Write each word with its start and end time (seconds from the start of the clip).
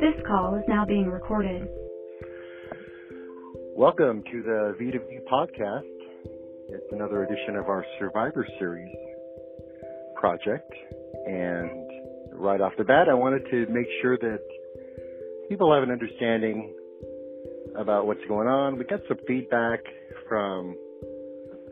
This 0.00 0.12
call 0.26 0.56
is 0.56 0.64
now 0.68 0.84
being 0.84 1.06
recorded. 1.06 1.66
Welcome 3.74 4.22
to 4.30 4.42
the 4.42 4.76
V2V 4.78 5.24
podcast. 5.32 5.88
It's 6.68 6.92
another 6.92 7.24
edition 7.24 7.56
of 7.56 7.70
our 7.70 7.82
Survivor 7.98 8.46
Series 8.58 8.94
project. 10.20 10.70
And 11.26 11.70
right 12.32 12.60
off 12.60 12.72
the 12.76 12.84
bat, 12.84 13.08
I 13.10 13.14
wanted 13.14 13.46
to 13.50 13.66
make 13.72 13.86
sure 14.02 14.18
that 14.18 14.40
people 15.48 15.72
have 15.72 15.82
an 15.82 15.90
understanding 15.90 16.74
about 17.74 18.06
what's 18.06 18.24
going 18.28 18.48
on. 18.48 18.76
We 18.76 18.84
got 18.84 19.00
some 19.08 19.18
feedback 19.26 19.80
from 20.28 20.76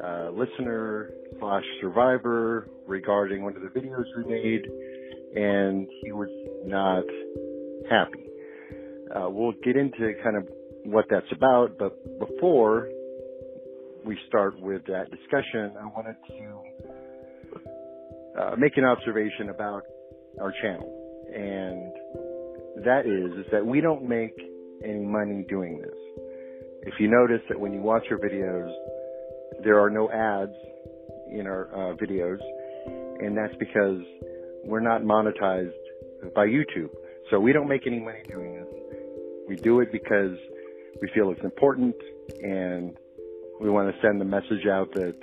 a 0.02 0.30
listener 0.30 1.11
slash 1.38 1.64
survivor 1.82 2.68
regarding 2.86 3.43
one 3.43 3.54
of 3.54 3.61
the 3.61 3.68
videos 3.68 4.04
we 4.16 4.25
made, 4.25 4.62
and 5.36 5.86
he 6.02 6.12
was 6.12 6.30
not 6.64 7.05
happy. 7.91 8.27
Uh, 9.15 9.29
we'll 9.30 9.52
get 9.65 9.77
into 9.77 10.12
kind 10.23 10.37
of 10.37 10.48
what 10.84 11.06
that's 11.11 11.30
about, 11.33 11.79
but 11.79 11.97
before 12.19 12.88
we 14.05 14.19
start 14.29 14.61
with 14.61 14.84
that 14.87 15.11
discussion, 15.11 15.73
I 15.80 15.87
wanted 15.87 16.16
to 16.28 16.62
uh, 18.41 18.56
make 18.56 18.77
an 18.77 18.84
observation 18.84 19.48
about 19.51 19.83
our 20.41 20.52
channel, 20.62 20.91
and 21.33 22.84
that 22.84 23.06
is 23.06 23.39
is 23.39 23.47
that 23.52 23.65
we 23.65 23.80
don't 23.80 24.06
make 24.09 24.34
any 24.84 25.05
money 25.05 25.45
doing 25.48 25.80
this. 25.80 25.95
If 26.83 26.95
you 27.01 27.09
notice 27.09 27.41
that 27.48 27.59
when 27.59 27.73
you 27.73 27.80
watch 27.80 28.05
our 28.11 28.19
videos, 28.19 28.70
there 29.62 29.80
are 29.80 29.89
no 29.89 30.11
ads 30.11 30.53
in 31.30 31.47
our 31.47 31.69
uh, 31.73 31.95
videos, 31.97 32.41
and 33.20 33.37
that's 33.37 33.55
because 33.59 34.01
we're 34.64 34.80
not 34.80 35.03
monetized 35.03 35.73
by 36.34 36.47
YouTube. 36.47 36.91
So 37.34 37.41
we 37.41 37.52
don't 37.52 37.66
make 37.66 37.84
any 37.84 37.98
money 37.98 38.22
doing 38.28 38.55
this. 38.55 38.67
We 39.48 39.56
do 39.56 39.81
it 39.81 39.91
because 39.91 40.39
we 41.03 41.08
feel 41.12 41.33
it's 41.33 41.42
important 41.42 41.97
and 42.41 42.97
we 43.61 43.69
want 43.70 43.92
to 43.92 44.00
send 44.00 44.20
the 44.20 44.25
message 44.25 44.69
out 44.70 44.92
that 44.92 45.17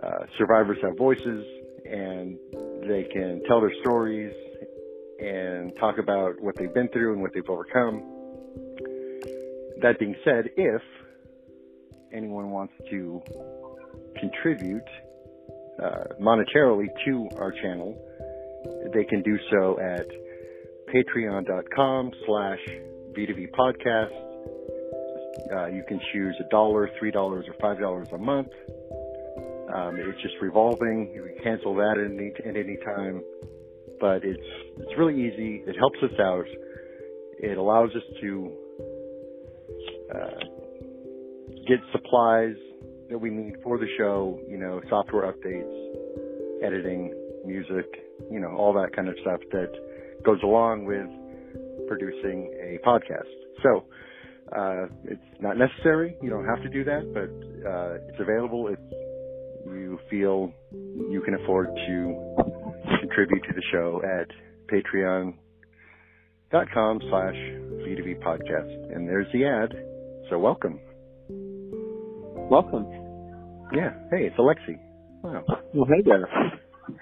uh, 0.00 0.26
survivors 0.38 0.78
have 0.82 0.96
voices 0.96 1.44
and 1.84 2.38
they 2.82 3.02
can 3.12 3.42
tell 3.48 3.60
their 3.60 3.72
stories 3.80 4.32
and 5.18 5.72
talk 5.80 5.98
about 5.98 6.40
what 6.40 6.54
they've 6.54 6.72
been 6.72 6.88
through 6.90 7.14
and 7.14 7.20
what 7.20 7.34
they've 7.34 7.50
overcome. 7.50 8.04
That 9.82 9.98
being 9.98 10.14
said, 10.24 10.50
if 10.56 10.82
anyone 12.12 12.52
wants 12.52 12.74
to 12.90 13.20
contribute 14.20 14.86
uh, 15.82 16.14
monetarily 16.22 16.86
to 17.06 17.28
our 17.40 17.50
channel, 17.50 18.00
they 18.94 19.02
can 19.02 19.22
do 19.22 19.36
so 19.50 19.80
at 19.80 20.06
patreon.com 20.94 22.12
slash 22.26 22.60
V2V 23.12 23.50
podcast. 23.50 24.12
Uh, 25.52 25.66
you 25.66 25.84
can 25.88 26.00
choose 26.12 26.34
a 26.40 26.48
dollar, 26.50 26.90
three 26.98 27.10
dollars, 27.10 27.46
or 27.48 27.54
five 27.60 27.80
dollars 27.80 28.08
a 28.12 28.18
month. 28.18 28.48
Um, 29.74 29.96
it's 29.96 30.20
just 30.22 30.34
revolving. 30.40 31.12
You 31.14 31.24
can 31.24 31.42
cancel 31.42 31.74
that 31.76 31.98
at 31.98 32.10
any, 32.10 32.32
at 32.48 32.56
any 32.56 32.76
time, 32.84 33.22
but 34.00 34.24
it's 34.24 34.46
it's 34.78 34.98
really 34.98 35.14
easy. 35.14 35.62
It 35.66 35.76
helps 35.78 35.98
us 36.02 36.18
out. 36.20 36.46
It 37.38 37.58
allows 37.58 37.90
us 37.90 38.02
to 38.20 38.52
uh, 40.14 40.38
get 41.66 41.78
supplies 41.92 42.56
that 43.10 43.18
we 43.18 43.30
need 43.30 43.54
for 43.62 43.78
the 43.78 43.88
show. 43.98 44.40
You 44.48 44.58
know, 44.58 44.80
software 44.88 45.32
updates, 45.32 46.62
editing, 46.64 47.12
music, 47.46 47.86
you 48.30 48.40
know, 48.40 48.54
all 48.56 48.72
that 48.74 48.94
kind 48.94 49.08
of 49.08 49.14
stuff 49.22 49.40
that 49.52 49.72
goes 50.24 50.42
along 50.42 50.84
with 50.84 51.06
producing 51.88 52.52
a 52.62 52.78
podcast. 52.86 53.30
So 53.62 53.84
uh, 54.56 54.86
it's 55.04 55.40
not 55.40 55.56
necessary. 55.56 56.16
You 56.22 56.30
don't 56.30 56.46
have 56.46 56.62
to 56.62 56.68
do 56.68 56.84
that, 56.84 57.12
but 57.12 57.30
uh, 57.68 57.94
it's 58.08 58.20
available 58.20 58.68
if 58.68 58.78
you 59.66 59.98
feel 60.08 60.52
you 60.72 61.22
can 61.24 61.34
afford 61.34 61.68
to 61.74 62.36
contribute 63.00 63.42
to 63.42 63.52
the 63.54 63.62
show 63.72 64.00
at 64.04 64.28
patreon.com 64.72 65.34
slash 67.10 67.34
V2V 67.34 68.22
podcast. 68.22 68.94
And 68.94 69.08
there's 69.08 69.26
the 69.32 69.44
ad. 69.44 69.74
So 70.30 70.38
welcome. 70.38 70.80
Welcome. 72.50 72.86
Yeah. 73.74 73.90
Hey, 74.10 74.26
it's 74.26 74.36
Alexi. 74.36 74.78
Wow. 75.22 75.44
Well, 75.74 75.86
hey 75.86 76.02
there. 76.04 76.28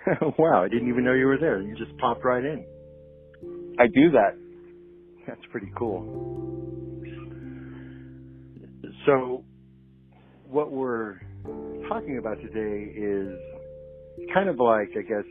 wow, 0.39 0.65
I 0.65 0.69
didn't 0.69 0.89
even 0.89 1.05
know 1.05 1.15
you 1.15 1.27
were 1.27 1.39
there. 1.39 1.61
You 1.61 1.75
just 1.77 1.97
popped 1.99 2.25
right 2.25 2.45
in. 2.45 2.65
I 3.79 3.87
do 3.87 4.11
that. 4.13 4.37
That's 5.27 5.41
pretty 5.51 5.73
cool. 5.77 6.03
So, 9.07 9.45
what 10.49 10.71
we're 10.71 11.21
talking 11.89 12.19
about 12.19 12.37
today 12.41 12.93
is 12.95 13.39
kind 14.33 14.49
of 14.49 14.59
like, 14.59 14.91
I 14.97 15.03
guess, 15.03 15.25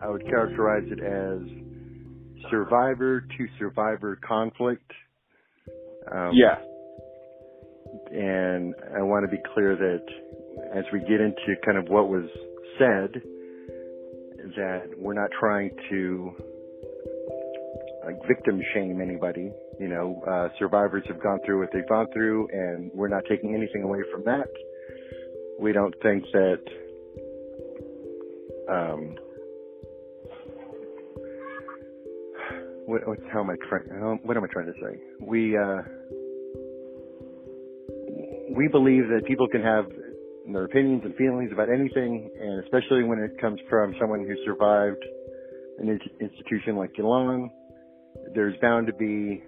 I 0.00 0.08
would 0.08 0.24
characterize 0.26 0.84
it 0.86 1.00
as 1.00 2.50
survivor 2.50 3.20
to 3.20 3.46
survivor 3.58 4.18
conflict. 4.26 4.90
Um, 6.12 6.32
yeah. 6.34 6.56
And 8.12 8.74
I 8.96 9.02
want 9.02 9.28
to 9.28 9.34
be 9.34 9.42
clear 9.54 9.74
that 9.74 10.78
as 10.78 10.84
we 10.92 11.00
get 11.00 11.20
into 11.20 11.56
kind 11.64 11.78
of 11.78 11.88
what 11.88 12.08
was 12.08 12.28
said, 12.78 13.22
that 14.56 14.90
we're 14.98 15.14
not 15.14 15.30
trying 15.38 15.70
to 15.90 16.32
like 18.04 18.16
victim 18.28 18.60
shame 18.74 19.00
anybody. 19.00 19.52
You 19.80 19.88
know, 19.88 20.22
uh, 20.26 20.48
survivors 20.58 21.04
have 21.08 21.22
gone 21.22 21.40
through 21.44 21.60
what 21.60 21.70
they've 21.72 21.88
gone 21.88 22.06
through, 22.12 22.48
and 22.52 22.90
we're 22.94 23.08
not 23.08 23.24
taking 23.28 23.54
anything 23.54 23.82
away 23.82 24.00
from 24.12 24.24
that. 24.24 24.48
We 25.58 25.72
don't 25.72 25.94
think 26.02 26.24
that. 26.32 26.60
Um, 28.68 29.16
what, 32.86 33.06
what, 33.06 33.18
how 33.32 33.40
am 33.40 33.50
I 33.50 33.56
trying? 33.68 33.84
What 34.22 34.36
am 34.36 34.44
I 34.44 34.48
trying 34.52 34.66
to 34.66 34.72
say? 34.72 35.00
We 35.20 35.56
uh, 35.56 35.82
we 38.56 38.68
believe 38.68 39.08
that 39.08 39.24
people 39.26 39.48
can 39.48 39.62
have 39.62 39.86
their 40.52 40.64
opinions 40.64 41.02
and 41.04 41.14
feelings 41.16 41.50
about 41.52 41.68
anything, 41.68 42.30
and 42.40 42.62
especially 42.64 43.04
when 43.04 43.18
it 43.18 43.40
comes 43.40 43.60
from 43.68 43.94
someone 44.00 44.20
who 44.20 44.34
survived 44.44 45.04
an 45.78 45.98
institution 46.20 46.76
like 46.76 46.90
Elan, 46.98 47.50
there's 48.34 48.56
bound 48.60 48.86
to 48.86 48.92
be 48.94 49.42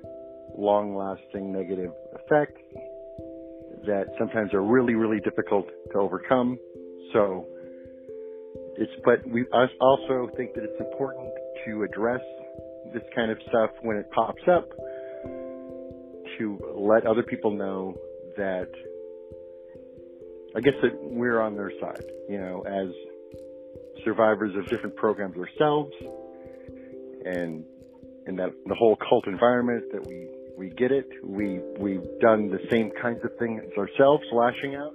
long-lasting 0.57 1.53
negative 1.53 1.93
effects 2.15 2.61
that 3.87 4.07
sometimes 4.19 4.53
are 4.53 4.63
really, 4.63 4.95
really 4.95 5.21
difficult 5.21 5.67
to 5.93 5.99
overcome. 5.99 6.59
So 7.13 7.47
it's, 8.77 8.93
but 9.05 9.27
we 9.29 9.45
also 9.81 10.31
think 10.37 10.55
that 10.55 10.65
it's 10.65 10.81
important 10.81 11.31
to 11.67 11.85
address 11.85 12.21
this 12.93 13.03
kind 13.15 13.31
of 13.31 13.39
stuff 13.49 13.71
when 13.83 13.97
it 13.97 14.11
pops 14.11 14.43
up 14.51 14.69
to 16.39 16.59
let 16.77 17.07
other 17.07 17.23
people 17.23 17.51
know 17.51 17.95
that 18.37 18.69
I 20.59 20.61
guess 20.61 20.75
that 20.83 20.99
we're 21.01 21.41
on 21.41 21.55
their 21.55 21.71
side, 21.81 22.03
you 22.29 22.37
know, 22.37 22.63
as 22.63 22.89
survivors 24.05 24.57
of 24.57 24.67
different 24.67 24.97
programs 24.97 25.37
ourselves 25.37 25.93
and 27.25 27.65
in 28.27 28.35
that 28.35 28.51
the 28.67 28.75
whole 28.75 28.97
cult 28.97 29.29
environment 29.29 29.85
that 29.93 30.05
we 30.05 30.27
we 30.57 30.71
get 30.71 30.91
it. 30.91 31.09
We 31.23 31.61
we've 31.79 32.03
done 32.21 32.51
the 32.51 32.59
same 32.71 32.91
kinds 33.01 33.25
of 33.25 33.37
things 33.39 33.63
ourselves, 33.79 34.25
lashing 34.33 34.75
out, 34.75 34.95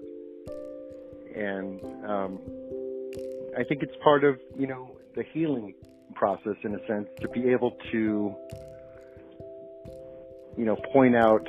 and 1.34 1.82
um, 2.10 2.40
I 3.58 3.64
think 3.64 3.84
it's 3.84 3.96
part 4.04 4.26
of 4.26 4.40
you 4.60 4.68
know 4.68 4.98
the 5.16 5.24
healing 5.32 5.76
process 6.14 6.58
in 6.64 6.76
a 6.76 6.88
sense 6.88 7.08
to 7.22 7.30
be 7.30 7.52
able 7.52 7.78
to 7.94 8.36
you 10.58 10.66
know 10.66 10.76
point 10.92 11.16
out 11.16 11.48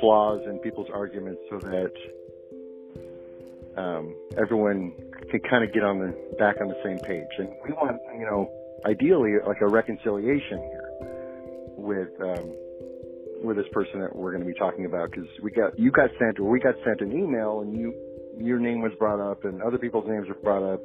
flaws 0.00 0.40
in 0.46 0.58
people's 0.60 0.88
arguments 0.90 1.42
so 1.50 1.58
that 1.58 1.92
um, 3.76 4.14
everyone 4.38 4.92
can 5.30 5.40
kind 5.48 5.64
of 5.64 5.72
get 5.72 5.82
on 5.82 5.98
the 5.98 6.36
back 6.38 6.56
on 6.60 6.68
the 6.68 6.80
same 6.84 6.98
page. 7.00 7.28
And 7.38 7.48
we 7.64 7.72
want 7.72 8.00
you 8.18 8.26
know 8.26 8.50
ideally 8.84 9.34
like 9.46 9.60
a 9.60 9.68
reconciliation 9.68 10.58
here 10.58 10.90
with 11.76 12.08
um, 12.20 12.52
with 13.42 13.56
this 13.56 13.66
person 13.72 14.00
that 14.00 14.14
we're 14.14 14.32
going 14.32 14.44
to 14.44 14.48
be 14.48 14.58
talking 14.58 14.86
about. 14.86 15.10
Because 15.10 15.28
we 15.42 15.50
got 15.50 15.78
you 15.78 15.90
got 15.90 16.10
sent 16.18 16.38
or 16.38 16.48
we 16.48 16.60
got 16.60 16.74
sent 16.84 17.00
an 17.00 17.12
email 17.12 17.60
and 17.60 17.76
you 17.76 17.94
your 18.38 18.58
name 18.58 18.82
was 18.82 18.92
brought 18.98 19.20
up 19.20 19.44
and 19.44 19.62
other 19.62 19.78
people's 19.78 20.08
names 20.08 20.28
were 20.28 20.34
brought 20.34 20.62
up. 20.62 20.80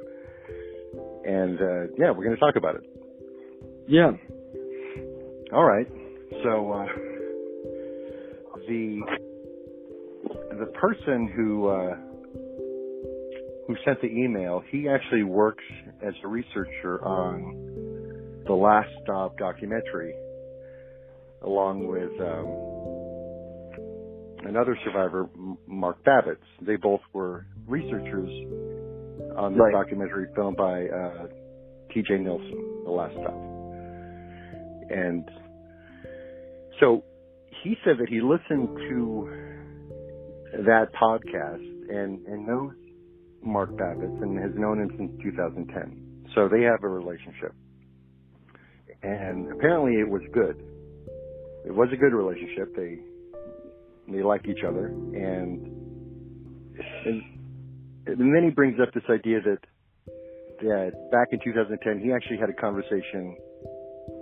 And 1.24 1.60
uh, 1.60 1.92
yeah 1.98 2.10
we're 2.10 2.24
going 2.24 2.36
to 2.36 2.40
talk 2.40 2.56
about 2.56 2.76
it. 2.76 2.84
Yeah. 3.88 4.12
All 5.52 5.64
right. 5.64 5.86
So 6.42 6.72
uh, 6.72 6.86
the 8.68 9.00
the 10.58 10.66
person 10.80 11.28
who 11.34 11.68
uh, 11.68 11.96
who 13.66 13.76
sent 13.84 14.00
the 14.00 14.08
email 14.08 14.62
he 14.70 14.88
actually 14.88 15.22
works 15.22 15.64
as 16.04 16.14
a 16.24 16.28
researcher 16.28 17.04
on 17.04 18.42
the 18.46 18.52
last 18.52 18.88
stop 19.02 19.38
documentary 19.38 20.14
along 21.42 21.86
with 21.86 22.10
um, 22.20 22.72
another 24.48 24.78
survivor, 24.84 25.28
Mark 25.66 26.02
Babbitts. 26.04 26.36
They 26.60 26.76
both 26.76 27.00
were 27.12 27.46
researchers 27.66 28.30
on 29.36 29.54
the 29.54 29.62
right. 29.64 29.72
documentary 29.72 30.26
filmed 30.34 30.56
by 30.56 30.86
uh, 30.86 31.26
T.J. 31.92 32.18
Nilsen, 32.18 32.84
The 32.84 32.90
Last 32.90 33.14
Stop. 33.14 33.34
And 34.90 35.28
so 36.80 37.04
he 37.62 37.76
said 37.84 37.94
that 37.98 38.08
he 38.08 38.20
listened 38.20 38.68
to 38.90 39.30
that 40.66 40.88
podcast 41.00 41.62
and, 41.88 42.26
and 42.26 42.46
knows 42.46 42.72
Mark 43.42 43.70
Babbitts 43.70 44.22
and 44.22 44.38
has 44.38 44.52
known 44.54 44.80
him 44.80 44.90
since 44.96 45.22
2010. 45.22 46.28
So 46.34 46.48
they 46.48 46.62
have 46.62 46.82
a 46.82 46.88
relationship. 46.88 47.54
And 49.02 49.50
apparently 49.52 50.00
it 50.00 50.08
was 50.08 50.22
good. 50.32 50.62
It 51.66 51.74
was 51.74 51.88
a 51.92 51.96
good 51.96 52.12
relationship. 52.12 52.74
They 52.76 52.98
they 54.08 54.22
like 54.22 54.46
each 54.48 54.64
other 54.66 54.86
and 54.86 55.82
and, 57.04 57.22
and 58.06 58.34
then 58.34 58.42
he 58.44 58.50
brings 58.50 58.78
up 58.80 58.92
this 58.92 59.04
idea 59.08 59.40
that 59.40 59.58
that 60.60 61.10
back 61.10 61.28
in 61.32 61.38
2010 61.44 62.00
he 62.00 62.12
actually 62.12 62.38
had 62.38 62.50
a 62.50 62.52
conversation 62.52 63.36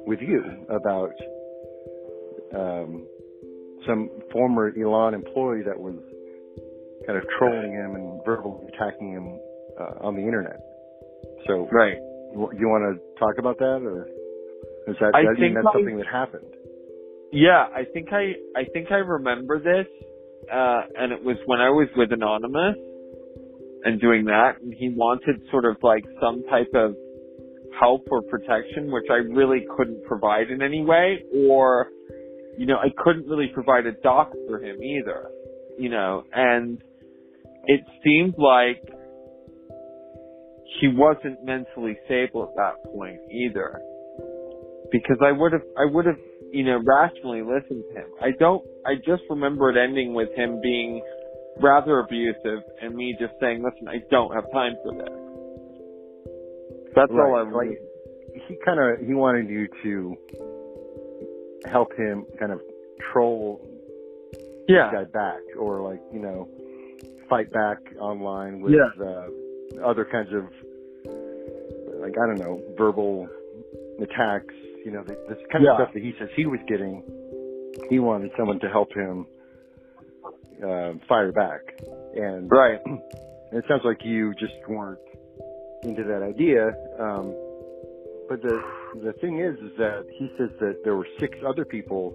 with 0.06 0.20
you 0.20 0.42
about 0.68 1.12
um, 2.54 3.06
some 3.86 4.10
former 4.32 4.72
Elan 4.76 5.14
employee 5.14 5.62
that 5.66 5.78
was 5.78 5.94
kind 7.06 7.18
of 7.18 7.24
trolling 7.38 7.72
him 7.72 7.94
and 7.94 8.20
verbally 8.24 8.66
attacking 8.74 9.12
him 9.12 9.38
uh, 9.78 10.06
on 10.06 10.14
the 10.14 10.22
internet. 10.22 10.60
So, 11.46 11.68
right. 11.72 11.96
You 12.32 12.68
want 12.68 12.86
to 12.86 13.18
talk 13.18 13.38
about 13.38 13.58
that, 13.58 13.82
or 13.82 14.06
is 14.86 14.96
that, 15.00 15.14
I 15.14 15.34
think 15.38 15.56
that's 15.56 15.66
something 15.74 15.98
that 15.98 16.06
happened? 16.06 16.46
Yeah, 17.32 17.66
I 17.74 17.84
think 17.92 18.12
I 18.12 18.34
I 18.56 18.64
think 18.72 18.92
I 18.92 19.02
remember 19.02 19.58
this, 19.58 19.86
uh, 20.52 20.82
and 20.96 21.12
it 21.12 21.24
was 21.24 21.36
when 21.46 21.60
I 21.60 21.70
was 21.70 21.88
with 21.96 22.12
Anonymous 22.12 22.76
and 23.84 24.00
doing 24.00 24.26
that, 24.26 24.60
and 24.62 24.72
he 24.72 24.90
wanted 24.90 25.42
sort 25.50 25.64
of 25.64 25.76
like 25.82 26.04
some 26.20 26.44
type 26.50 26.70
of 26.74 26.94
help 27.78 28.06
or 28.10 28.22
protection, 28.22 28.92
which 28.92 29.06
I 29.10 29.16
really 29.34 29.66
couldn't 29.76 30.04
provide 30.04 30.50
in 30.50 30.62
any 30.62 30.84
way, 30.84 31.24
or 31.34 31.88
you 32.56 32.66
know, 32.66 32.76
I 32.76 32.88
couldn't 33.02 33.26
really 33.26 33.50
provide 33.54 33.86
a 33.86 33.92
doc 34.02 34.32
for 34.48 34.62
him 34.62 34.82
either, 34.82 35.30
you 35.78 35.88
know, 35.88 36.24
and 36.32 36.82
it 37.66 37.80
seemed 38.04 38.34
like 38.38 38.82
he 40.80 40.88
wasn't 40.88 41.44
mentally 41.44 41.98
stable 42.06 42.48
at 42.48 42.54
that 42.56 42.92
point 42.92 43.20
either. 43.30 43.80
Because 44.90 45.18
I 45.22 45.32
would 45.32 45.52
have, 45.52 45.62
I 45.78 45.84
would 45.84 46.06
have, 46.06 46.18
you 46.52 46.64
know, 46.64 46.80
rationally 46.84 47.42
listened 47.42 47.84
to 47.92 48.00
him. 48.00 48.06
I 48.20 48.30
don't, 48.38 48.64
I 48.86 48.94
just 48.96 49.22
remember 49.28 49.70
it 49.70 49.76
ending 49.76 50.14
with 50.14 50.34
him 50.34 50.60
being 50.60 51.02
rather 51.60 52.00
abusive 52.00 52.62
and 52.80 52.94
me 52.94 53.14
just 53.20 53.34
saying, 53.40 53.62
listen, 53.62 53.88
I 53.88 54.02
don't 54.10 54.34
have 54.34 54.50
time 54.52 54.74
for 54.82 54.94
this. 54.94 55.08
That's 56.96 57.12
right. 57.12 57.28
all 57.28 57.36
I 57.36 57.42
like, 57.50 57.78
he 58.48 58.56
kind 58.64 58.80
of, 58.80 59.06
he 59.06 59.14
wanted 59.14 59.48
you 59.48 59.68
to 59.84 60.16
help 61.66 61.94
him 61.96 62.26
kind 62.38 62.52
of 62.52 62.60
troll 63.12 63.60
yeah. 64.66 64.90
guy 64.92 65.04
back 65.04 65.40
or 65.58 65.82
like, 65.82 66.00
you 66.12 66.20
know, 66.20 66.48
fight 67.30 67.50
back 67.52 67.78
online 67.98 68.60
with 68.60 68.74
yeah. 68.74 69.04
uh, 69.04 69.86
other 69.86 70.04
kinds 70.04 70.28
of 70.34 70.44
like 72.00 72.14
I 72.18 72.26
don't 72.26 72.38
know 72.38 72.60
verbal 72.76 73.28
attacks. 74.02 74.54
You 74.84 74.90
know, 74.92 75.04
this 75.04 75.38
kind 75.52 75.64
yeah. 75.64 75.72
of 75.72 75.76
stuff 75.76 75.94
that 75.94 76.02
he 76.02 76.12
says 76.18 76.28
he 76.36 76.46
was 76.46 76.60
getting. 76.68 77.02
He 77.88 77.98
wanted 77.98 78.32
someone 78.36 78.58
to 78.60 78.68
help 78.68 78.92
him 78.92 79.26
uh, 80.62 80.92
fire 81.08 81.32
back, 81.32 81.60
and 82.14 82.50
right. 82.50 82.80
it 83.52 83.64
sounds 83.68 83.82
like 83.84 83.98
you 84.04 84.34
just 84.34 84.54
weren't 84.68 84.98
into 85.84 86.02
that 86.04 86.22
idea. 86.22 86.66
Um, 86.98 87.34
but 88.28 88.42
the 88.42 88.60
the 89.02 89.12
thing 89.20 89.40
is, 89.40 89.54
is 89.58 89.76
that 89.78 90.04
he 90.18 90.30
says 90.36 90.50
that 90.60 90.80
there 90.84 90.96
were 90.96 91.06
six 91.18 91.36
other 91.46 91.64
people 91.64 92.14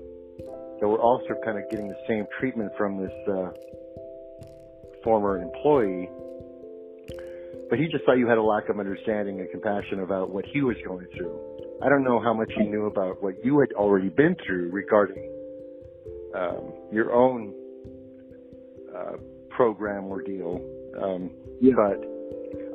that 0.80 0.88
were 0.88 1.00
also 1.00 1.36
kind 1.44 1.58
of 1.58 1.70
getting 1.70 1.88
the 1.88 1.98
same 2.08 2.26
treatment 2.40 2.72
from 2.78 2.98
this 2.98 3.14
uh, 3.30 3.52
former 5.06 5.42
employee, 5.42 6.10
but 7.70 7.80
he 7.80 7.88
just 7.88 8.04
thought 8.04 8.18
you 8.18 8.28
had 8.28 8.38
a 8.38 8.44
lack 8.44 8.68
of 8.68 8.80
understanding 8.80 9.40
and 9.40 9.50
compassion 9.50 10.02
about 10.02 10.30
what 10.30 10.44
he 10.52 10.62
was 10.62 10.76
going 10.86 11.08
through. 11.16 11.40
I 11.82 11.88
don't 11.88 12.04
know 12.04 12.20
how 12.20 12.34
much 12.34 12.52
he 12.58 12.64
knew 12.64 12.88
about 12.88 13.24
what 13.24 13.36
you 13.46 13.60
had 13.60 13.72
already 13.74 14.10
been 14.10 14.36
through 14.46 14.72
regarding 14.72 15.32
um, 16.36 16.74
your 16.92 17.14
own 17.14 17.54
uh, 18.94 19.18
program 19.50 20.06
ordeal. 20.06 20.62
Um, 21.02 21.32
yeah. 21.62 21.74
But 21.76 22.04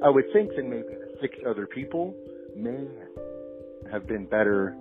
I 0.05 0.11
would 0.11 0.25
think 0.33 0.51
that 0.57 0.63
maybe 0.63 0.83
the 0.83 1.17
six 1.21 1.35
other 1.49 1.67
people 1.67 2.15
may 2.57 2.87
have 3.93 4.07
been 4.07 4.27
better 4.27 4.77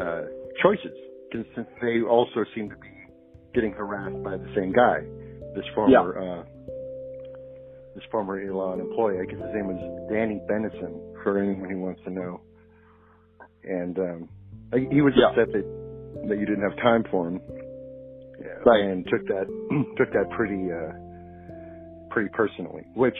uh, 0.00 0.22
choices, 0.62 0.96
since 1.32 1.68
they 1.80 2.02
also 2.02 2.44
seem 2.54 2.68
to 2.70 2.76
be 2.76 2.88
getting 3.54 3.72
harassed 3.72 4.22
by 4.22 4.36
the 4.36 4.52
same 4.56 4.72
guy 4.72 5.00
this 5.54 5.64
former 5.74 5.92
yeah. 5.92 6.40
uh, 6.40 6.44
this 7.94 8.04
former 8.10 8.40
Elan 8.40 8.80
employee. 8.80 9.18
I 9.20 9.24
guess 9.24 9.40
his 9.40 9.54
name 9.54 9.68
was 9.68 10.08
Danny 10.10 10.40
Bennison 10.48 11.22
for 11.22 11.38
anyone 11.38 11.70
who 11.70 11.80
wants 11.80 12.00
to 12.04 12.10
know. 12.10 12.40
And 13.62 13.98
um, 13.98 14.28
he 14.72 15.00
was 15.00 15.14
yeah. 15.16 15.30
upset 15.30 15.52
that 15.52 15.64
that 16.28 16.38
you 16.38 16.46
didn't 16.46 16.62
have 16.62 16.76
time 16.76 17.04
for 17.10 17.28
him, 17.28 17.40
right. 18.64 18.80
and 18.84 19.06
took 19.06 19.26
that 19.28 19.46
took 19.96 20.12
that 20.12 20.30
pretty 20.36 20.70
uh, 20.72 20.92
pretty 22.10 22.30
personally, 22.32 22.82
which 22.94 23.16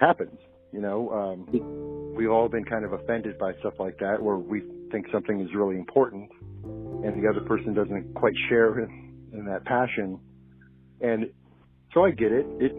happens. 0.00 0.38
You 0.72 0.80
know, 0.80 1.10
um, 1.10 2.14
we've 2.16 2.30
all 2.30 2.48
been 2.48 2.64
kind 2.64 2.84
of 2.84 2.92
offended 2.92 3.38
by 3.38 3.52
stuff 3.60 3.74
like 3.78 3.98
that, 3.98 4.20
where 4.20 4.36
we 4.36 4.62
think 4.90 5.06
something 5.12 5.40
is 5.40 5.48
really 5.54 5.76
important, 5.76 6.28
and 6.64 7.22
the 7.22 7.28
other 7.28 7.46
person 7.46 7.74
doesn't 7.74 8.14
quite 8.14 8.34
share 8.48 8.80
in, 8.80 9.14
in 9.32 9.44
that 9.46 9.64
passion, 9.64 10.18
and 11.00 11.30
so 11.94 12.04
I 12.04 12.10
get 12.10 12.32
it. 12.32 12.46
It 12.58 12.72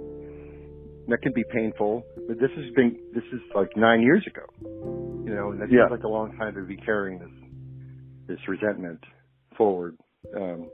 that 1.08 1.22
can 1.22 1.34
be 1.34 1.44
painful, 1.54 2.04
but 2.28 2.40
this 2.40 2.50
has 2.56 2.66
been 2.76 3.00
this 3.14 3.24
is 3.32 3.40
like 3.56 3.70
nine 3.76 4.02
years 4.02 4.26
ago. 4.28 4.42
You 4.62 5.34
know, 5.34 5.52
and 5.52 5.62
that 5.62 5.72
yeah. 5.72 5.88
seems 5.88 5.92
like 5.92 6.04
a 6.04 6.08
long 6.08 6.36
time 6.38 6.54
to 6.56 6.64
be 6.64 6.78
carrying 6.78 7.20
this 7.20 7.30
this 8.28 8.40
resentment 8.48 9.00
forward. 9.58 9.98
Um, 10.36 10.70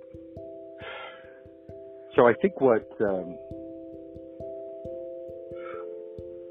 so 2.16 2.28
I 2.28 2.34
think 2.42 2.60
what 2.60 2.90
um, 3.02 3.38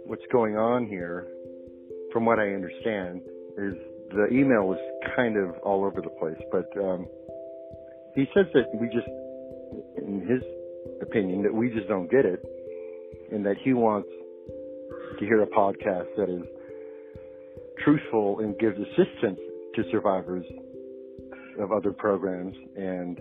what's 0.07 0.26
going 0.33 0.57
on 0.57 0.87
here, 0.87 1.26
from 2.12 2.25
what 2.25 2.38
I 2.38 2.53
understand, 2.53 3.23
is 3.59 3.75
the 4.11 4.29
email 4.31 4.67
was 4.67 4.79
kind 5.17 5.37
of 5.37 5.57
all 5.62 5.85
over 5.85 6.00
the 6.00 6.11
place. 6.21 6.41
But 6.53 6.69
um, 6.83 7.07
he 8.14 8.26
says 8.35 8.47
that 8.55 8.64
we 8.75 8.87
just, 8.88 9.09
in 9.99 10.26
his 10.29 10.43
opinion 11.03 11.43
that 11.43 11.55
we 11.55 11.71
just 11.71 11.89
don't 11.89 12.11
get 12.11 12.25
it 12.25 12.43
and 13.33 13.45
that 13.45 13.57
he 13.63 13.73
wants 13.73 14.09
to 15.19 15.25
hear 15.25 15.43
a 15.43 15.47
podcast 15.47 16.07
that 16.17 16.29
is 16.29 16.43
truthful 17.85 18.41
and 18.41 18.59
gives 18.59 18.77
assistance 18.79 19.39
to 19.75 19.83
survivors 19.91 20.45
of 21.59 21.73
other 21.73 21.93
programs 21.93 22.57
and 22.77 23.19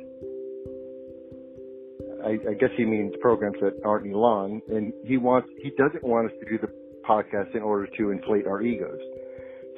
I, 2.24 2.32
I 2.50 2.54
guess 2.54 2.70
he 2.76 2.86
means 2.86 3.14
programs 3.22 3.58
that 3.62 3.80
aren't 3.86 4.06
Elan 4.12 4.62
and 4.70 4.94
he 5.06 5.18
wants 5.18 5.50
he 5.62 5.72
doesn't 5.72 6.04
want 6.04 6.28
us 6.28 6.34
to 6.42 6.50
do 6.50 6.58
the 6.58 6.72
podcast 7.08 7.56
in 7.56 7.62
order 7.62 7.88
to 7.98 8.12
inflate 8.12 8.46
our 8.46 8.62
egos. 8.62 9.00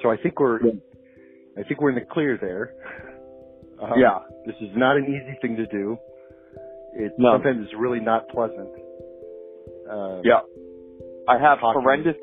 So 0.01 0.09
I 0.09 0.17
think 0.17 0.39
we're 0.39 0.59
I 1.57 1.63
think 1.63 1.81
we're 1.81 1.89
in 1.89 1.95
the 1.95 2.05
clear 2.09 2.37
there. 2.39 2.73
Um, 3.81 3.93
yeah. 3.97 4.19
This 4.45 4.55
is 4.61 4.69
not 4.75 4.97
an 4.97 5.05
easy 5.05 5.37
thing 5.41 5.55
to 5.57 5.65
do. 5.67 5.97
It 6.93 7.13
no. 7.17 7.33
sometimes 7.35 7.65
it's 7.65 7.73
really 7.77 7.99
not 7.99 8.27
pleasant. 8.29 8.69
Uh, 9.89 10.21
yeah, 10.23 10.41
I 11.27 11.37
have 11.39 11.59
talking. 11.59 11.81
horrendous. 11.81 12.15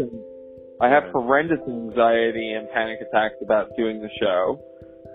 I 0.80 0.88
have 0.88 1.04
Yeah. 1.06 1.12
horrendous 1.12 1.60
anxiety 1.66 2.52
and 2.52 2.68
panic 2.70 2.98
attacks 3.00 3.34
about 3.42 3.70
doing 3.76 4.00
the 4.00 4.08
show. 4.20 4.60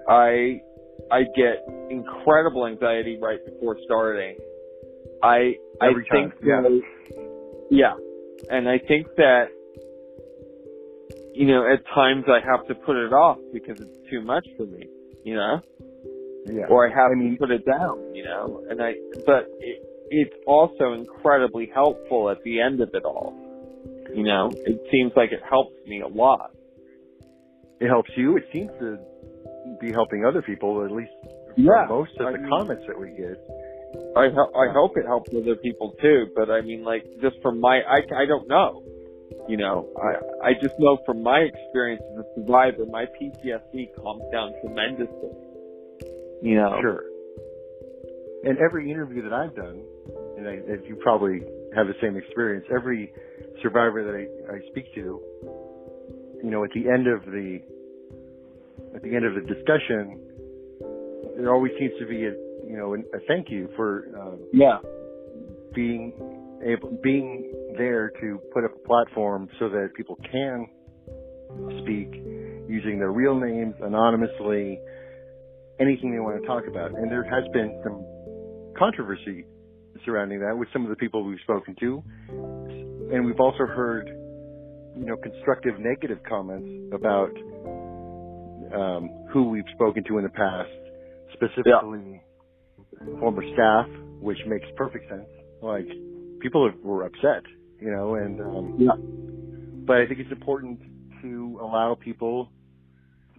I 0.10 0.62
I 1.12 1.24
get 1.36 1.66
incredible 1.90 2.66
anxiety 2.68 3.18
right 3.22 3.40
before 3.46 3.78
starting. 3.86 4.36
I 5.22 5.56
Every 5.82 6.06
I 6.10 6.14
think 6.14 6.34
yeah. 6.44 6.62
that, 6.62 6.82
yeah, 7.72 7.94
and 8.50 8.68
I 8.68 8.78
think 8.80 9.08
that 9.18 9.46
you 11.34 11.48
know 11.48 11.66
at 11.72 11.86
times 11.94 12.26
I 12.28 12.40
have 12.46 12.68
to 12.68 12.76
put 12.76 12.96
it 12.98 13.14
off 13.14 13.38
because 13.54 13.80
it's 13.80 13.98
too 14.10 14.22
much 14.22 14.48
for 14.58 14.66
me. 14.66 14.88
You 15.24 15.36
know. 15.36 15.62
Yeah. 16.46 16.66
or 16.70 16.88
I 16.88 16.94
have 16.94 17.12
I 17.12 17.16
mean- 17.16 17.38
put 17.38 17.52
it 17.52 17.66
down, 17.66 18.14
you 18.16 18.24
know. 18.24 18.64
And 18.70 18.82
I, 18.82 18.94
but 19.26 19.48
it, 19.60 19.82
it's 20.10 20.36
also 20.48 20.94
incredibly 20.94 21.70
helpful 21.74 22.30
at 22.30 22.42
the 22.44 22.60
end 22.62 22.82
of 22.82 22.90
it 22.94 23.04
all. 23.06 23.34
You 24.14 24.24
know, 24.24 24.52
it 24.54 24.80
seems 24.92 25.12
like 25.16 25.32
it 25.32 25.42
helps 25.50 25.74
me 25.88 26.02
a 26.02 26.08
lot. 26.08 26.52
it 27.80 27.88
helps 27.88 28.12
you. 28.16 28.38
It 28.38 28.44
seems 28.54 28.70
to 28.80 28.98
be 29.82 29.92
helping 29.92 30.24
other 30.26 30.42
people, 30.42 30.84
at 30.86 30.92
least 30.92 31.12
Yeah, 31.58 31.86
most 31.90 32.12
of 32.20 32.28
I 32.28 32.32
the 32.34 32.38
mean- 32.38 32.50
comments 32.50 32.84
that 32.88 33.00
we 33.00 33.10
get. 33.12 33.38
I 34.16 34.30
ho- 34.30 34.52
I 34.56 34.72
hope 34.74 34.98
it 34.98 35.06
helps 35.06 35.30
other 35.36 35.56
people 35.56 35.94
too, 36.02 36.28
but 36.36 36.50
I 36.50 36.62
mean, 36.62 36.84
like, 36.84 37.04
just 37.22 37.36
from 37.44 37.60
my, 37.60 37.82
I, 37.88 38.00
I 38.22 38.26
don't 38.26 38.48
know. 38.48 38.84
You 39.48 39.58
know, 39.58 39.88
I, 39.98 40.50
I 40.50 40.54
just 40.62 40.74
know 40.80 40.98
from 41.06 41.22
my 41.24 41.40
experience 41.40 42.02
as 42.14 42.26
a 42.26 42.28
survivor, 42.36 42.86
my 42.90 43.06
PTSD 43.06 43.94
calms 43.96 44.24
down 44.32 44.54
tremendously. 44.62 45.30
You 46.44 46.56
know? 46.56 46.78
Sure. 46.82 47.04
And 48.44 48.58
every 48.60 48.92
interview 48.92 49.24
that 49.24 49.32
I've 49.32 49.56
done, 49.56 49.82
and 50.38 50.48
I, 50.48 50.52
and 50.54 50.86
you 50.86 50.98
probably 51.02 51.40
have 51.74 51.88
the 51.88 51.96
same 52.02 52.18
experience, 52.18 52.66
every 52.76 53.14
survivor 53.62 54.04
that 54.04 54.14
I, 54.14 54.56
I 54.56 54.60
speak 54.70 54.94
to, 54.96 55.22
you 56.44 56.52
know, 56.52 56.66
at 56.66 56.72
the 56.76 56.90
end 56.90 57.08
of 57.08 57.24
the, 57.24 57.62
at 58.94 59.02
the 59.02 59.16
end 59.16 59.26
of 59.26 59.36
the 59.36 59.42
discussion, 59.42 60.20
there 61.38 61.54
always 61.54 61.72
seems 61.80 61.94
to 62.00 62.06
be 62.06 62.26
a, 62.26 62.36
you 62.68 62.76
know, 62.78 62.94
a 62.94 63.20
thank 63.28 63.50
you 63.50 63.70
for 63.78 64.06
um, 64.20 64.40
Yeah. 64.52 64.80
being 65.74 66.12
able, 66.66 67.00
being 67.02 67.50
there 67.78 68.12
to 68.20 68.40
put 68.54 68.66
up 68.66 68.72
a 68.76 68.88
platform 68.88 69.48
so 69.60 69.70
that 69.70 69.92
people 69.96 70.18
can 70.30 70.68
speak 71.82 72.10
using 72.68 73.00
their 73.00 73.12
real 73.12 73.40
names 73.40 73.76
anonymously, 73.82 74.80
anything 75.84 76.12
they 76.12 76.20
want 76.20 76.42
to 76.42 76.48
talk 76.48 76.64
about. 76.68 76.92
And 76.92 77.12
there 77.12 77.24
has 77.24 77.44
been 77.54 77.80
some 77.84 78.04
controversy 78.78 79.46
surrounding 80.06 80.40
that 80.40 80.58
with 80.58 80.68
some 80.74 80.84
of 80.84 80.90
the 80.90 80.96
people 80.96 81.24
we've 81.24 81.40
spoken 81.44 81.76
to. 81.80 82.04
And 83.14 83.26
we've 83.26 83.40
also 83.40 83.66
heard, 83.66 84.08
you 84.98 85.06
know, 85.06 85.16
constructive 85.18 85.80
negative 85.80 86.20
comments 86.28 86.68
about 86.94 87.32
um, 88.74 89.10
who 89.32 89.50
we've 89.50 89.70
spoken 89.76 90.04
to 90.06 90.18
in 90.18 90.24
the 90.24 90.30
past, 90.30 90.70
specifically 91.34 92.22
former 93.20 93.44
staff, 93.54 93.88
which 94.20 94.40
makes 94.48 94.66
perfect 94.76 95.10
sense. 95.10 95.28
Like 95.62 95.88
people 96.42 96.70
were 96.82 97.06
upset, 97.06 97.44
you 97.80 97.92
know, 97.92 98.16
and 98.16 98.42
um, 98.42 98.76
Yeah. 98.80 98.96
but 99.86 99.98
I 99.98 100.08
think 100.08 100.20
it's 100.20 100.32
important 100.32 100.80
to 101.22 101.60
allow 101.62 101.96
people, 101.96 102.50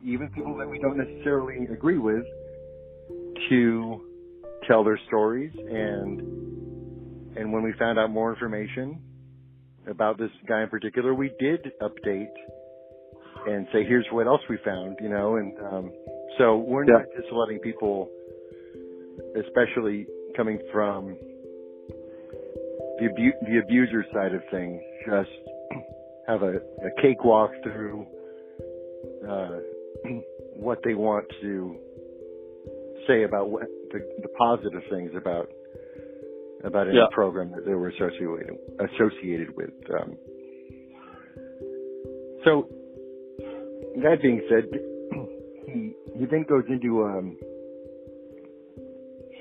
even 0.04 0.28
people 0.28 0.56
that 0.58 0.68
we 0.68 0.78
don't 0.78 0.96
necessarily 0.98 1.66
agree 1.72 1.98
with, 1.98 2.24
to 3.48 4.00
tell 4.68 4.84
their 4.84 4.98
stories 5.06 5.52
and 5.56 6.20
and 7.36 7.52
when 7.52 7.62
we 7.64 7.72
found 7.78 7.98
out 7.98 8.10
more 8.10 8.32
information 8.32 9.00
about 9.88 10.18
this 10.18 10.30
guy 10.46 10.62
in 10.62 10.68
particular, 10.68 11.12
we 11.12 11.32
did 11.40 11.60
update 11.82 12.32
and 13.46 13.66
say, 13.72 13.84
here's 13.84 14.06
what 14.12 14.26
else 14.28 14.40
we 14.48 14.56
found, 14.64 14.96
you 15.00 15.08
know, 15.08 15.36
and 15.36 15.52
um, 15.58 15.92
so 16.38 16.58
we're 16.58 16.84
Yeah. 16.84 16.98
not 16.98 17.06
just 17.16 17.30
letting 17.32 17.58
people, 17.58 18.08
especially 19.36 20.06
coming 20.36 20.60
from 20.72 21.16
the 23.00 23.06
abu- 23.10 23.38
the 23.50 23.58
abuser 23.62 24.04
side 24.14 24.32
of 24.32 24.42
things, 24.50 24.80
just 25.06 25.30
have 26.28 26.42
a, 26.42 26.54
a 26.56 27.02
cakewalk 27.02 27.50
through 27.64 28.06
uh, 29.28 29.58
what 30.56 30.78
they 30.84 30.94
want 30.94 31.26
to 31.42 31.76
say 33.06 33.24
about 33.24 33.50
what 33.50 33.64
the, 33.92 34.00
the 34.22 34.28
positive 34.38 34.82
things 34.90 35.12
about 35.16 35.48
about 36.64 36.88
any 36.88 36.96
Yeah. 36.96 37.06
program 37.12 37.50
that 37.50 37.64
they 37.66 37.74
were 37.74 37.88
associated 37.88 38.56
associated 38.80 39.54
with. 39.56 39.70
Um, 40.00 40.16
so 42.44 42.68
that 44.02 44.18
being 44.22 44.42
said, 44.48 44.64
he 45.66 45.92
he 46.18 46.26
then 46.26 46.44
goes 46.48 46.64
into 46.68 47.04
um, 47.04 47.36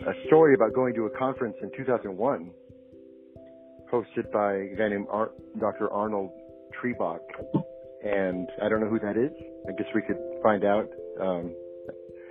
a 0.07 0.27
story 0.27 0.53
about 0.53 0.73
going 0.73 0.93
to 0.95 1.05
a 1.05 1.09
conference 1.17 1.55
in 1.61 1.71
2001 1.77 2.51
hosted 3.91 4.31
by 4.33 4.53
a 4.53 4.75
guy 4.75 4.89
named 4.89 5.05
Ar- 5.09 5.31
Dr. 5.59 5.89
Arnold 5.91 6.31
Trebach. 6.81 7.19
And 8.03 8.49
I 8.61 8.67
don't 8.67 8.81
know 8.81 8.89
who 8.89 8.99
that 8.99 9.15
is. 9.15 9.31
I 9.69 9.71
guess 9.71 9.87
we 9.95 10.01
could 10.01 10.17
find 10.43 10.63
out. 10.65 10.89
Um, 11.19 11.55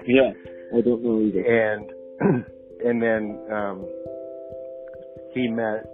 Yeah. 0.06 0.32
I 0.76 0.80
don't 0.80 1.02
know 1.02 1.20
either. 1.20 1.42
and 1.42 1.90
and 2.84 3.02
then 3.02 3.40
um, 3.52 3.86
he 5.34 5.48
met 5.48 5.84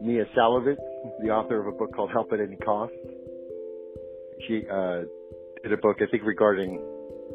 Maia 0.00 0.24
Szalavitz, 0.36 0.76
the 1.22 1.30
author 1.30 1.60
of 1.60 1.66
a 1.66 1.76
book 1.76 1.94
called 1.94 2.10
Help 2.12 2.32
at 2.32 2.40
Any 2.40 2.56
Cost. 2.56 2.92
She 4.46 4.62
uh, 4.70 5.02
did 5.62 5.72
a 5.72 5.76
book, 5.78 5.96
I 6.00 6.06
think, 6.10 6.22
regarding 6.24 6.80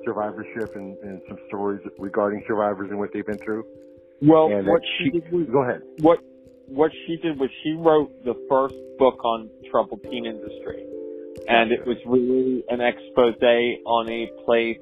survivorship 0.06 0.76
and, 0.76 0.98
and 1.00 1.22
some 1.28 1.38
stories 1.48 1.82
regarding 1.98 2.44
survivors 2.48 2.90
and 2.90 3.00
what 3.00 3.10
they've 3.14 3.26
been 3.26 3.40
through. 3.40 3.64
Well, 4.22 4.48
and 4.52 4.68
what 4.68 4.82
that 4.82 4.88
she 5.00 5.10
did 5.10 5.32
was 5.32 5.48
go 5.52 5.64
ahead. 5.64 5.82
what 6.02 6.20
what 6.68 6.92
she 7.06 7.18
did 7.18 7.40
was 7.40 7.50
she 7.64 7.74
wrote 7.74 8.12
the 8.24 8.36
first 8.50 8.76
book 8.98 9.24
on 9.26 9.50
troubled 9.70 10.02
teen 10.04 10.26
industry, 10.26 10.86
and 11.48 11.72
it 11.72 11.86
was 11.86 11.98
really 12.06 12.64
an 12.70 12.82
expose 12.82 13.36
on 13.86 14.10
a 14.10 14.30
place 14.46 14.78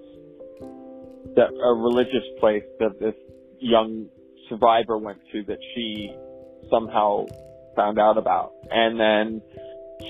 that 1.36 1.50
a 1.54 1.74
religious 1.74 2.26
place 2.40 2.64
that 2.80 3.00
this 3.00 3.16
young 3.60 4.08
survivor 4.50 4.98
went 4.98 5.20
to 5.32 5.44
that 5.44 5.60
she 5.76 6.14
somehow 6.70 7.26
found 7.76 8.00
out 8.00 8.18
about, 8.18 8.52
and 8.70 9.00
then 9.00 9.42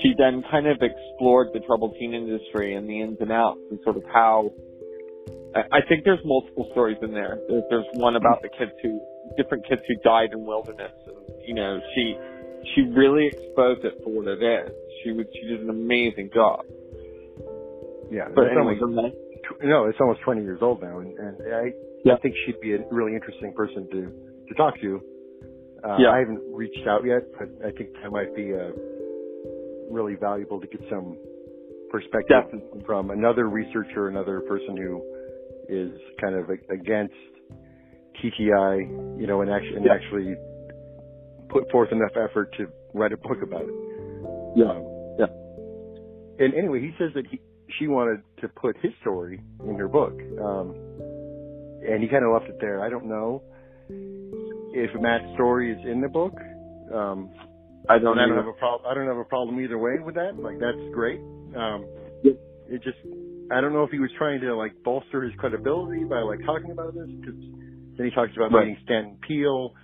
she 0.02 0.14
then 0.16 0.42
kind 0.50 0.66
of 0.66 0.78
explored 0.82 1.48
the 1.52 1.60
troubled 1.60 1.94
teen 1.98 2.14
industry 2.14 2.74
and 2.74 2.88
the 2.88 3.00
ins 3.00 3.18
and 3.20 3.32
outs 3.32 3.60
and 3.70 3.78
sort 3.84 3.96
of 3.96 4.04
how. 4.12 4.50
I 5.54 5.80
think 5.88 6.04
there's 6.04 6.24
multiple 6.24 6.68
stories 6.70 6.98
in 7.02 7.12
there. 7.12 7.40
There's, 7.48 7.64
there's 7.70 7.86
one 7.94 8.14
about 8.14 8.40
the 8.40 8.48
kids 8.50 8.70
who, 8.82 9.00
different 9.36 9.66
kids 9.68 9.82
who 9.88 9.96
died 10.04 10.30
in 10.32 10.46
wilderness, 10.46 10.92
and 11.06 11.16
you 11.44 11.54
know, 11.54 11.80
she 11.94 12.16
she 12.74 12.82
really 12.82 13.26
exposed 13.26 13.84
it 13.84 13.98
for 14.04 14.10
what 14.10 14.28
it 14.28 14.42
is. 14.42 14.70
She 15.02 15.12
would 15.12 15.26
she 15.32 15.46
did 15.48 15.60
an 15.62 15.70
amazing 15.70 16.30
job. 16.34 16.64
Yeah, 18.10 18.28
But 18.34 18.48
anyway, 18.50 18.76
almost- 18.78 18.80
go 18.80 18.98
ahead. 18.98 19.12
tw- 19.44 19.64
no, 19.64 19.86
it's 19.86 20.00
almost 20.00 20.20
20 20.22 20.42
years 20.42 20.58
old 20.62 20.82
now, 20.82 20.98
and, 20.98 21.16
and 21.18 21.36
I, 21.54 21.72
Yeah. 22.04 22.14
I 22.14 22.18
think 22.18 22.34
she'd 22.44 22.60
be 22.60 22.74
a 22.74 22.84
really 22.90 23.14
interesting 23.14 23.52
person 23.52 23.86
to, 23.90 24.00
to 24.48 24.54
talk 24.56 24.74
to. 24.80 25.00
Uh, 25.84 25.96
Yeah. 26.00 26.10
I 26.10 26.18
haven't 26.18 26.42
reached 26.52 26.86
out 26.88 27.04
yet, 27.04 27.22
but 27.38 27.48
I 27.64 27.70
think 27.70 27.90
that 28.02 28.10
might 28.10 28.34
be 28.34 28.52
uh, 28.52 28.72
really 29.90 30.16
valuable 30.16 30.60
to 30.60 30.66
get 30.66 30.80
some 30.90 31.16
perspective 31.90 32.28
Definitely. 32.44 32.82
from 32.84 33.10
another 33.10 33.48
researcher, 33.48 34.08
another 34.08 34.40
person 34.40 34.76
who 34.76 35.02
is 35.68 35.92
kind 36.20 36.34
of 36.34 36.50
against 36.68 37.14
TTI, 38.20 39.18
you 39.20 39.26
know, 39.28 39.40
and 39.42 39.50
actually, 39.52 39.76
and 39.76 39.84
Yeah. 39.86 39.94
actually 39.94 40.34
put 41.48 41.70
forth 41.70 41.92
enough 41.92 42.16
effort 42.16 42.52
to 42.58 42.66
write 42.92 43.12
a 43.12 43.16
book 43.16 43.40
about 43.42 43.62
it. 43.62 43.74
Yeah. 44.56 44.66
Um, 44.72 44.89
Yeah. 45.18 45.26
And 46.38 46.54
anyway, 46.54 46.80
he 46.80 46.92
says 46.98 47.10
that 47.14 47.26
he, 47.26 47.40
she 47.78 47.86
wanted 47.86 48.22
to 48.40 48.48
put 48.48 48.76
his 48.82 48.92
story 49.00 49.40
in 49.66 49.76
her 49.76 49.88
book. 49.88 50.12
Um, 50.40 50.74
and 51.86 52.02
he 52.02 52.08
kind 52.08 52.24
of 52.24 52.32
left 52.32 52.46
it 52.46 52.56
there. 52.60 52.82
I 52.82 52.88
don't 52.88 53.06
know 53.06 53.42
if 54.72 54.90
Matt's 55.00 55.24
story 55.34 55.72
is 55.72 55.78
in 55.86 56.00
the 56.00 56.08
book. 56.08 56.34
Um, 56.94 57.30
I 57.88 57.98
don't 57.98 58.18
I 58.18 58.26
don't 58.26 58.36
have 58.36 58.46
a 58.46 58.52
problem. 58.52 58.90
I 58.90 58.94
don't 58.94 59.06
have 59.06 59.16
a 59.16 59.24
problem 59.24 59.60
either 59.60 59.78
way 59.78 59.98
with 60.04 60.14
that. 60.14 60.38
Like 60.38 60.58
that's 60.60 60.78
great. 60.92 61.18
Um, 61.56 61.84
Yeah. 62.22 62.32
it 62.68 62.82
just, 62.82 62.98
I 63.50 63.60
don't 63.60 63.72
know 63.72 63.82
if 63.84 63.90
he 63.90 63.98
was 63.98 64.10
trying 64.18 64.40
to 64.42 64.54
like 64.54 64.72
bolster 64.84 65.22
his 65.22 65.32
credibility 65.38 66.04
by 66.04 66.20
like 66.20 66.38
talking 66.44 66.70
about 66.70 66.94
this 66.94 67.08
because 67.08 67.40
then 67.96 68.06
he 68.06 68.10
talks 68.12 68.32
about 68.36 68.52
Right. 68.52 68.68
meeting 68.68 68.78
Stanton 68.84 69.18
Peele, 69.26 69.74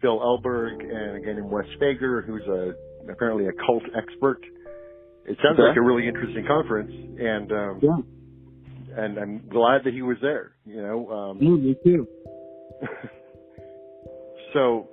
Phil 0.00 0.18
Elberg, 0.20 0.80
and 0.82 1.16
again 1.16 1.38
in 1.38 1.50
Wes 1.50 1.66
Fager, 1.80 2.24
who's 2.24 2.46
a 2.46 2.74
apparently 3.10 3.46
a 3.46 3.52
cult 3.66 3.82
expert. 3.96 4.40
It 5.26 5.38
sounds 5.42 5.58
Okay. 5.58 5.68
like 5.68 5.76
a 5.76 5.82
really 5.82 6.06
interesting 6.08 6.44
conference, 6.46 6.90
and 7.18 7.52
um, 7.52 7.78
Yeah. 7.82 7.98
and 8.96 9.18
I'm 9.18 9.48
glad 9.48 9.84
that 9.84 9.94
he 9.94 10.02
was 10.02 10.18
there. 10.20 10.52
You 10.64 10.82
know, 10.82 11.10
um, 11.10 11.38
Yeah, 11.40 11.50
me 11.50 11.76
too. 11.84 12.06
so 14.52 14.88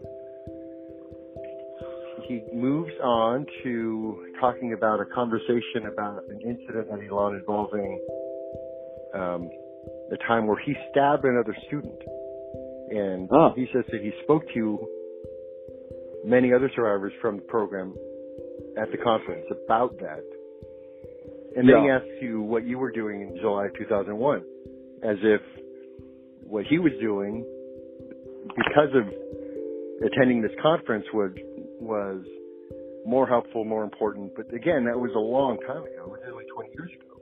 he 2.28 2.44
moves 2.54 2.94
on 3.04 3.46
to 3.64 4.26
talking 4.40 4.74
about 4.74 5.00
a 5.02 5.06
conversation 5.06 5.88
about 5.92 6.24
an 6.30 6.40
incident 6.42 6.90
that 6.92 7.02
he 7.02 7.10
learned 7.10 7.40
involving 7.40 8.00
um, 9.16 9.50
the 10.12 10.18
time 10.28 10.46
where 10.46 10.60
he 10.64 10.76
stabbed 10.92 11.26
another 11.26 11.56
student. 11.68 12.00
And 12.92 13.30
Oh. 13.32 13.52
he 13.56 13.68
says 13.74 13.86
that 13.92 14.02
he 14.02 14.12
spoke 14.24 14.44
to 14.54 14.80
many 16.26 16.54
other 16.54 16.70
survivors 16.76 17.14
from 17.22 17.38
the 17.38 17.42
program 17.44 17.96
at 18.78 18.92
the 18.92 18.98
conference 18.98 19.46
about 19.66 19.98
that. 20.00 20.24
And 21.56 21.68
then 21.68 21.82
he 21.82 21.88
Yeah. 21.88 21.98
asks 21.98 22.22
you 22.22 22.42
what 22.42 22.64
you 22.64 22.78
were 22.78 22.92
doing 22.92 23.22
in 23.22 23.38
July 23.38 23.70
2001, 23.78 24.44
as 25.02 25.18
if 25.24 25.42
what 26.44 26.66
he 26.66 26.78
was 26.80 26.94
doing 27.00 27.46
because 28.56 28.94
of 28.96 29.06
attending 30.04 30.42
this 30.42 30.56
conference 30.62 31.06
was 31.14 31.32
was 31.82 32.26
more 33.06 33.26
helpful, 33.26 33.64
more 33.64 33.84
important. 33.84 34.36
But 34.36 34.54
again, 34.54 34.84
that 34.86 35.00
was 35.00 35.12
a 35.16 35.20
long 35.20 35.58
time 35.62 35.84
ago. 35.84 36.04
It 36.06 36.10
was 36.10 36.20
nearly 36.26 36.46
20 36.54 36.70
years 36.74 36.92
ago. 36.92 37.22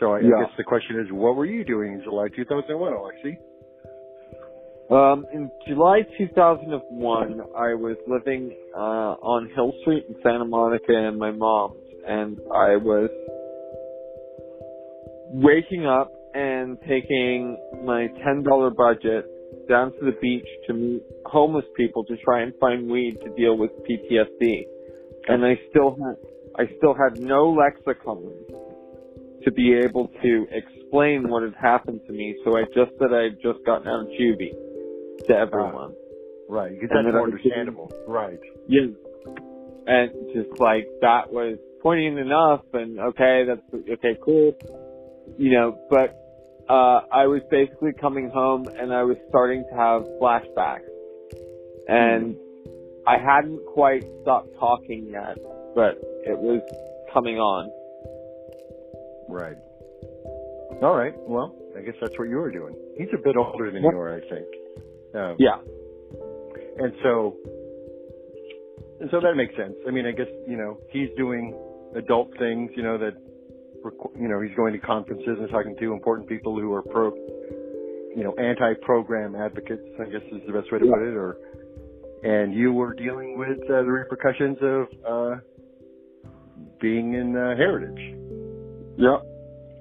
So 0.00 0.12
I, 0.14 0.20
Yeah. 0.20 0.36
I 0.36 0.44
guess 0.44 0.56
the 0.56 0.64
question 0.64 0.98
is, 0.98 1.12
what 1.12 1.36
were 1.36 1.44
you 1.44 1.64
doing 1.64 1.92
in 1.92 2.02
July 2.02 2.28
2001, 2.28 2.92
Alexi? 2.92 3.36
Um, 4.90 5.24
in 5.32 5.48
July 5.68 6.00
2001, 6.18 7.40
I 7.56 7.74
was 7.74 7.96
living 8.08 8.50
uh, 8.74 9.14
on 9.22 9.48
Hill 9.54 9.72
Street 9.82 10.06
in 10.08 10.16
Santa 10.20 10.44
Monica 10.44 10.90
and 10.90 11.16
my 11.16 11.30
mom's, 11.30 11.76
and 12.04 12.40
I 12.52 12.74
was 12.74 13.08
waking 15.30 15.86
up 15.86 16.10
and 16.34 16.76
taking 16.88 17.56
my 17.84 18.08
$10 18.26 18.42
budget 18.74 19.30
down 19.68 19.92
to 19.92 19.98
the 20.00 20.16
beach 20.20 20.48
to 20.66 20.74
meet 20.74 21.04
homeless 21.24 21.66
people 21.76 22.04
to 22.06 22.16
try 22.24 22.42
and 22.42 22.52
find 22.58 22.90
weed 22.90 23.16
to 23.22 23.30
deal 23.36 23.56
with 23.56 23.70
PTSD. 23.88 24.64
And 25.28 25.46
I 25.46 25.54
still 25.70 25.96
had, 26.02 26.16
I 26.58 26.66
still 26.78 26.94
had 26.94 27.20
no 27.20 27.50
lexicon 27.52 28.32
to 29.44 29.52
be 29.52 29.72
able 29.72 30.10
to 30.20 30.46
explain 30.50 31.28
what 31.28 31.44
had 31.44 31.54
happened 31.54 32.00
to 32.08 32.12
me, 32.12 32.36
so 32.44 32.56
I 32.56 32.64
just 32.74 32.90
said 32.98 33.14
I 33.14 33.22
had 33.22 33.36
just 33.40 33.64
gotten 33.64 33.86
out 33.86 34.00
of 34.00 34.06
juvie 34.08 34.50
to 35.28 35.34
everyone. 35.34 35.94
Right, 36.48 36.72
because 36.72 36.88
And 36.90 37.06
that's 37.06 37.14
more 37.14 37.24
understandable. 37.24 37.92
Right. 38.08 38.40
Yeah. 38.66 38.86
And 39.86 40.10
just 40.34 40.58
like 40.60 40.86
that 41.00 41.32
was 41.32 41.58
poignant 41.82 42.18
enough 42.18 42.62
and 42.74 42.98
okay, 42.98 43.44
that's 43.46 43.62
okay, 43.88 44.18
cool. 44.22 44.52
You 45.38 45.52
know, 45.52 45.78
but 45.88 46.16
uh 46.68 47.00
I 47.12 47.26
was 47.26 47.42
basically 47.50 47.92
coming 47.92 48.30
home 48.30 48.66
and 48.68 48.92
I 48.92 49.04
was 49.04 49.16
starting 49.28 49.64
to 49.70 49.76
have 49.76 50.02
flashbacks. 50.20 50.88
And 51.88 52.36
I 53.06 53.16
hadn't 53.18 53.60
quite 53.72 54.04
stopped 54.22 54.50
talking 54.58 55.08
yet, 55.10 55.38
but 55.74 55.98
it 56.26 56.38
was 56.38 56.62
coming 57.12 57.38
on. 57.38 57.70
Right. 59.28 59.56
All 60.82 60.96
right. 60.96 61.14
Well, 61.28 61.54
I 61.76 61.82
guess 61.82 61.94
that's 62.00 62.18
what 62.18 62.28
you 62.28 62.36
were 62.36 62.50
doing. 62.50 62.74
He's 62.96 63.08
a 63.14 63.18
bit 63.18 63.36
older 63.36 63.70
than 63.70 63.82
you 63.82 63.88
are, 63.88 64.14
I 64.14 64.20
think. 64.20 64.46
Um, 65.14 65.36
Yeah. 65.38 65.58
And 66.78 66.92
so, 67.02 67.36
and 69.00 69.10
so 69.10 69.20
that 69.20 69.34
makes 69.34 69.54
sense. 69.56 69.74
I 69.86 69.90
mean, 69.90 70.06
I 70.06 70.12
guess 70.12 70.28
you 70.46 70.56
know 70.56 70.78
he's 70.90 71.08
doing 71.16 71.54
adult 71.96 72.30
things. 72.38 72.70
You 72.76 72.82
know 72.82 72.96
that, 72.98 73.14
you 74.18 74.28
know, 74.28 74.40
he's 74.40 74.54
going 74.56 74.72
to 74.72 74.78
conferences 74.78 75.36
and 75.38 75.48
talking 75.50 75.76
to 75.78 75.92
important 75.92 76.28
people 76.28 76.58
who 76.58 76.72
are 76.72 76.82
pro, 76.82 77.12
you 78.16 78.22
know, 78.24 78.34
anti-program 78.36 79.34
advocates. 79.34 79.82
I 80.00 80.04
guess 80.04 80.22
is 80.32 80.42
the 80.46 80.52
best 80.52 80.72
way 80.72 80.78
to 80.78 80.86
put 80.86 81.02
it. 81.02 81.14
Or, 81.14 81.36
and 82.22 82.54
you 82.54 82.72
were 82.72 82.94
dealing 82.94 83.36
with 83.38 83.58
uh, 83.64 83.82
the 83.82 83.90
repercussions 83.90 84.58
of 84.62 84.86
uh, 85.08 85.36
being 86.80 87.14
in 87.14 87.36
uh, 87.36 87.56
Heritage 87.56 88.16
Yep. 88.96 89.22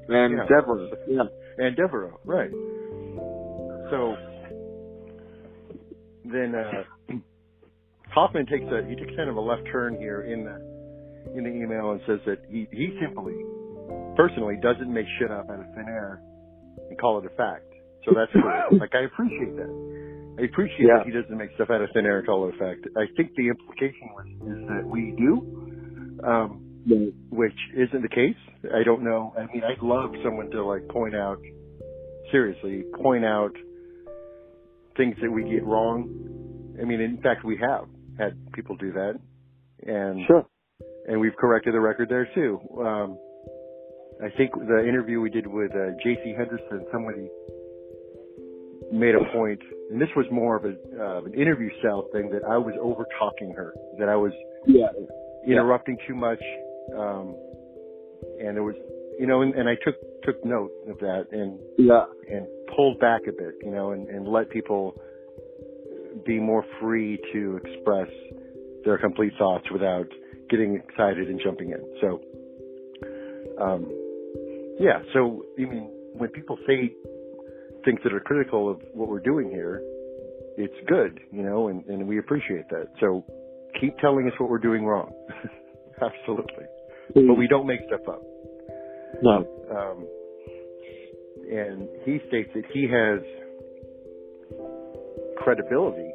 And 0.09 0.37
Yeah. 0.37 0.45
Deborah. 0.49 0.89
Yeah. 1.07 1.23
and 1.57 1.75
Devereux, 1.75 2.13
right? 2.25 2.51
So 3.91 4.15
then 6.33 6.55
uh, 6.55 7.15
Hoffman 8.13 8.45
takes 8.45 8.65
a 8.71 8.85
he 8.87 8.95
takes 8.95 9.15
kind 9.15 9.29
of 9.29 9.35
a 9.37 9.41
left 9.41 9.63
turn 9.71 9.95
here 9.97 10.21
in 10.23 10.43
the 10.45 10.57
in 11.37 11.43
the 11.43 11.49
email 11.49 11.91
and 11.91 12.01
says 12.07 12.19
that 12.25 12.39
he 12.49 12.67
he 12.71 12.97
simply 13.01 13.33
personally 14.15 14.57
doesn't 14.61 14.91
make 14.91 15.05
shit 15.19 15.31
up 15.31 15.49
out 15.49 15.59
of 15.59 15.65
thin 15.75 15.85
air 15.87 16.21
and 16.89 16.97
call 16.99 17.19
it 17.19 17.25
a 17.25 17.29
fact. 17.35 17.65
So 18.05 18.13
that's 18.15 18.31
cool. 18.33 18.79
like 18.79 18.95
I 18.95 19.01
appreciate 19.05 19.55
that. 19.57 20.35
I 20.39 20.43
appreciate 20.43 20.87
Yeah. 20.87 20.97
that 20.99 21.05
he 21.05 21.11
doesn't 21.11 21.37
make 21.37 21.51
stuff 21.55 21.69
out 21.69 21.81
of 21.81 21.89
thin 21.93 22.05
air 22.05 22.19
and 22.19 22.25
call 22.27 22.47
it 22.47 22.55
a 22.55 22.57
fact. 22.57 22.87
I 22.97 23.05
think 23.17 23.35
the 23.35 23.49
implication 23.49 24.09
was 24.15 24.25
is 24.57 24.67
that 24.69 24.85
we 24.87 25.13
do. 25.17 26.21
Um, 26.23 26.65
which 27.29 27.55
isn't 27.75 28.01
the 28.01 28.09
case. 28.09 28.35
I 28.73 28.83
don't 28.83 29.03
know. 29.03 29.33
I 29.37 29.41
mean, 29.53 29.63
I'd 29.63 29.81
love 29.83 30.11
someone 30.23 30.49
to 30.51 30.63
like 30.65 30.87
point 30.87 31.15
out, 31.15 31.37
seriously, 32.31 32.83
point 33.03 33.23
out 33.25 33.51
things 34.99 35.15
that 35.21 35.31
we 35.31 35.43
get 35.43 35.63
wrong. 35.63 36.07
I 36.79 36.83
mean, 36.83 36.99
in 36.99 37.17
fact, 37.23 37.45
we 37.45 37.57
have 37.57 37.85
had 38.19 38.33
people 38.53 38.75
do 38.75 38.91
that, 38.91 39.15
and 39.87 40.25
Sure. 40.27 40.45
and 41.07 41.19
we've 41.19 41.35
corrected 41.37 41.73
the 41.73 41.79
record 41.79 42.09
there 42.09 42.27
too. 42.35 42.59
Um, 42.77 43.17
I 44.21 44.29
think 44.37 44.51
the 44.53 44.85
interview 44.85 45.21
we 45.21 45.29
did 45.29 45.47
with 45.47 45.71
uh, 45.73 45.91
J.C. 46.03 46.35
Henderson, 46.37 46.85
somebody 46.91 47.29
made 48.91 49.15
a 49.15 49.23
point, 49.31 49.61
and 49.89 50.01
this 50.01 50.09
was 50.17 50.25
more 50.31 50.57
of 50.57 50.65
a 50.65 50.73
uh, 51.01 51.21
an 51.23 51.33
interview 51.33 51.69
style 51.79 52.05
thing 52.11 52.29
that 52.31 52.43
I 52.43 52.57
was 52.57 52.75
over 52.81 53.05
talking 53.17 53.53
her, 53.53 53.73
that 53.99 54.09
I 54.09 54.17
was 54.17 54.33
Yeah. 54.67 54.89
interrupting 55.47 55.97
too 56.07 56.15
much, 56.15 56.43
um, 56.93 57.33
and 58.43 58.57
it 58.57 58.61
was, 58.69 58.75
you 59.17 59.27
know, 59.27 59.41
and, 59.43 59.53
and 59.55 59.69
I 59.69 59.75
took 59.85 59.95
took 60.23 60.43
note 60.43 60.71
of 60.89 60.99
that 60.99 61.27
and 61.31 61.57
Yeah. 61.77 62.05
and 62.29 62.45
pulled 62.75 62.99
back 62.99 63.21
a 63.27 63.31
bit, 63.31 63.55
you 63.63 63.71
know, 63.71 63.91
and, 63.91 64.07
and 64.07 64.27
let 64.27 64.49
people 64.49 64.95
be 66.25 66.39
more 66.39 66.65
free 66.81 67.19
to 67.33 67.59
express 67.63 68.09
their 68.85 68.97
complete 68.97 69.33
thoughts 69.37 69.65
without 69.71 70.07
getting 70.49 70.75
excited 70.75 71.29
and 71.29 71.39
jumping 71.43 71.71
in. 71.71 71.81
So, 72.01 72.21
um, 73.61 73.85
yeah. 74.79 74.99
So, 75.13 75.43
I 75.57 75.61
mean, 75.61 75.89
when 76.13 76.29
people 76.29 76.57
say 76.67 76.93
things 77.85 77.99
that 78.03 78.13
are 78.13 78.19
critical 78.19 78.69
of 78.69 78.81
what 78.93 79.09
we're 79.09 79.19
doing 79.19 79.49
here, 79.49 79.81
it's 80.57 80.73
good, 80.87 81.19
you 81.31 81.43
know, 81.43 81.69
and, 81.69 81.85
and 81.85 82.07
we 82.07 82.19
appreciate 82.19 82.67
that. 82.69 82.87
So, 82.99 83.25
keep 83.79 83.97
telling 83.99 84.27
us 84.27 84.33
what 84.39 84.49
we're 84.49 84.57
doing 84.57 84.85
wrong. 84.85 85.11
Absolutely. 86.01 86.65
But 87.13 87.35
we 87.35 87.47
don't 87.47 87.67
make 87.67 87.79
stuff 87.87 88.01
up. 88.07 88.21
No. 89.21 89.45
Um, 89.71 90.07
and 91.49 91.87
he 92.05 92.19
states 92.27 92.49
that 92.53 92.65
he 92.71 92.83
has 92.83 93.21
credibility 95.37 96.11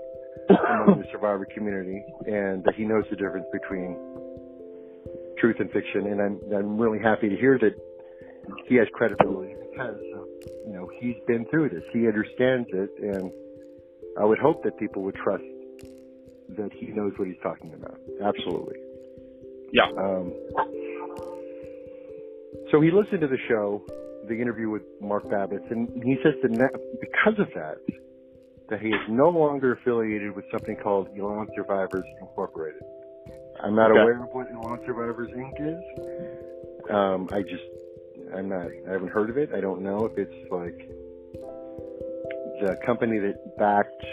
among 0.49 1.01
the 1.01 1.07
survivor 1.13 1.47
community 1.55 2.05
and 2.27 2.63
that 2.65 2.75
he 2.77 2.85
knows 2.85 3.05
the 3.11 3.17
difference 3.17 3.47
between 3.53 3.97
truth 5.39 5.57
and 5.59 5.71
fiction. 5.71 6.07
And 6.07 6.21
I'm, 6.21 6.41
I'm 6.55 6.79
really 6.79 7.01
happy 7.01 7.29
to 7.29 7.37
hear 7.37 7.59
that 7.59 7.75
he 8.67 8.77
has 8.77 8.87
credibility 8.93 9.55
because, 9.71 9.97
you 10.67 10.73
know, 10.73 10.89
he's 11.01 11.17
been 11.27 11.47
through 11.47 11.71
this. 11.71 11.83
He 11.93 12.07
understands 12.07 12.69
it. 12.73 12.91
And 13.01 13.33
I 14.19 14.25
would 14.25 14.39
hope 14.39 14.63
that 14.65 14.79
people 14.79 15.03
would 15.03 15.17
trust 15.17 15.45
that 16.57 16.71
he 16.73 16.87
knows 16.87 17.13
what 17.17 17.27
he's 17.27 17.41
talking 17.43 17.73
about. 17.75 17.99
Absolutely. 18.23 18.77
Yeah. 19.73 19.89
Um, 19.99 20.33
so 22.71 22.81
he 22.81 22.91
listened 22.91 23.21
to 23.23 23.29
the 23.29 23.39
show, 23.49 23.83
the 24.29 24.35
interview 24.41 24.71
with 24.71 24.83
Mark 25.01 25.25
Babbitts, 25.25 25.71
and 25.71 25.89
he 26.03 26.17
says 26.23 26.35
that 26.43 26.71
because 27.01 27.39
of 27.39 27.49
that, 27.55 27.77
that 28.71 28.81
he 28.81 28.89
is 28.89 29.01
no 29.09 29.29
longer 29.29 29.73
affiliated 29.73 30.35
with 30.35 30.45
something 30.51 30.77
called 30.83 31.09
Elan 31.19 31.49
Survivors 31.55 32.05
Incorporated. 32.21 32.83
I'm 33.63 33.75
not 33.75 33.91
Okay. 33.91 34.01
aware 34.01 34.23
of 34.23 34.31
what 34.33 34.49
Elan 34.51 34.81
Survivors 34.87 35.31
Inc. 35.31 35.61
is. 35.61 36.91
Um, 36.91 37.29
I 37.33 37.43
just, 37.43 37.65
I'm 38.35 38.49
not, 38.49 38.69
I 38.89 38.93
haven't 38.93 39.11
heard 39.11 39.31
of 39.31 39.39
it. 39.39 39.51
I 39.55 39.61
don't 39.61 39.83
know 39.83 40.07
if 40.07 40.19
it's 40.19 40.51
like 40.51 40.79
the 42.61 42.77
company 42.87 43.19
that 43.19 43.57
backed 43.59 44.05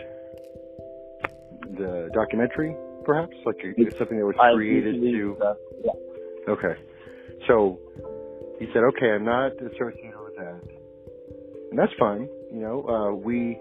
the 1.77 2.09
documentary, 2.13 2.75
perhaps, 3.05 3.33
like 3.45 3.57
it's 3.61 3.97
something 3.97 4.17
that 4.17 4.25
was 4.25 4.35
created 4.53 4.95
to. 4.95 5.37
Yeah. 5.83 5.91
Okay. 6.49 6.75
So 7.47 7.79
he 8.61 8.67
said, 8.73 8.83
okay, 8.93 9.09
I'm 9.09 9.25
not 9.25 9.53
associated 9.57 10.21
with 10.23 10.35
that. 10.37 10.61
And 11.71 11.79
that's 11.79 11.91
fine. 11.97 12.29
You 12.53 12.61
know, 12.61 12.85
uh, 12.87 13.11
we, 13.15 13.57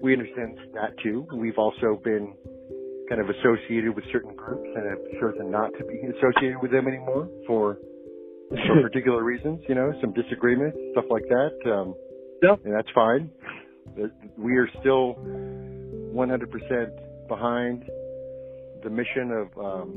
we 0.00 0.12
understand 0.12 0.56
that 0.74 0.94
too. 1.02 1.26
We've 1.34 1.58
also 1.58 2.00
been 2.04 2.32
kind 3.08 3.20
of 3.20 3.28
associated 3.30 3.96
with 3.96 4.04
certain 4.12 4.36
groups 4.36 4.68
and 4.76 4.86
have 4.88 5.20
chosen 5.20 5.50
not 5.50 5.72
to 5.76 5.84
be 5.84 5.98
associated 6.16 6.62
with 6.62 6.70
them 6.70 6.86
anymore 6.86 7.28
for, 7.48 7.78
for 8.50 8.80
particular 8.82 9.24
reasons, 9.24 9.60
you 9.68 9.74
know, 9.74 9.92
some 10.00 10.12
disagreements, 10.12 10.78
stuff 10.92 11.06
like 11.10 11.24
that. 11.30 11.50
Um, 11.72 11.94
Yeah. 12.40 12.54
and 12.64 12.72
that's 12.72 12.90
fine. 12.94 13.32
We 14.36 14.56
are 14.56 14.68
still 14.78 15.16
100% 16.14 17.26
behind 17.26 17.82
the 18.84 18.90
mission 18.90 19.32
of, 19.32 19.48
um, 19.58 19.94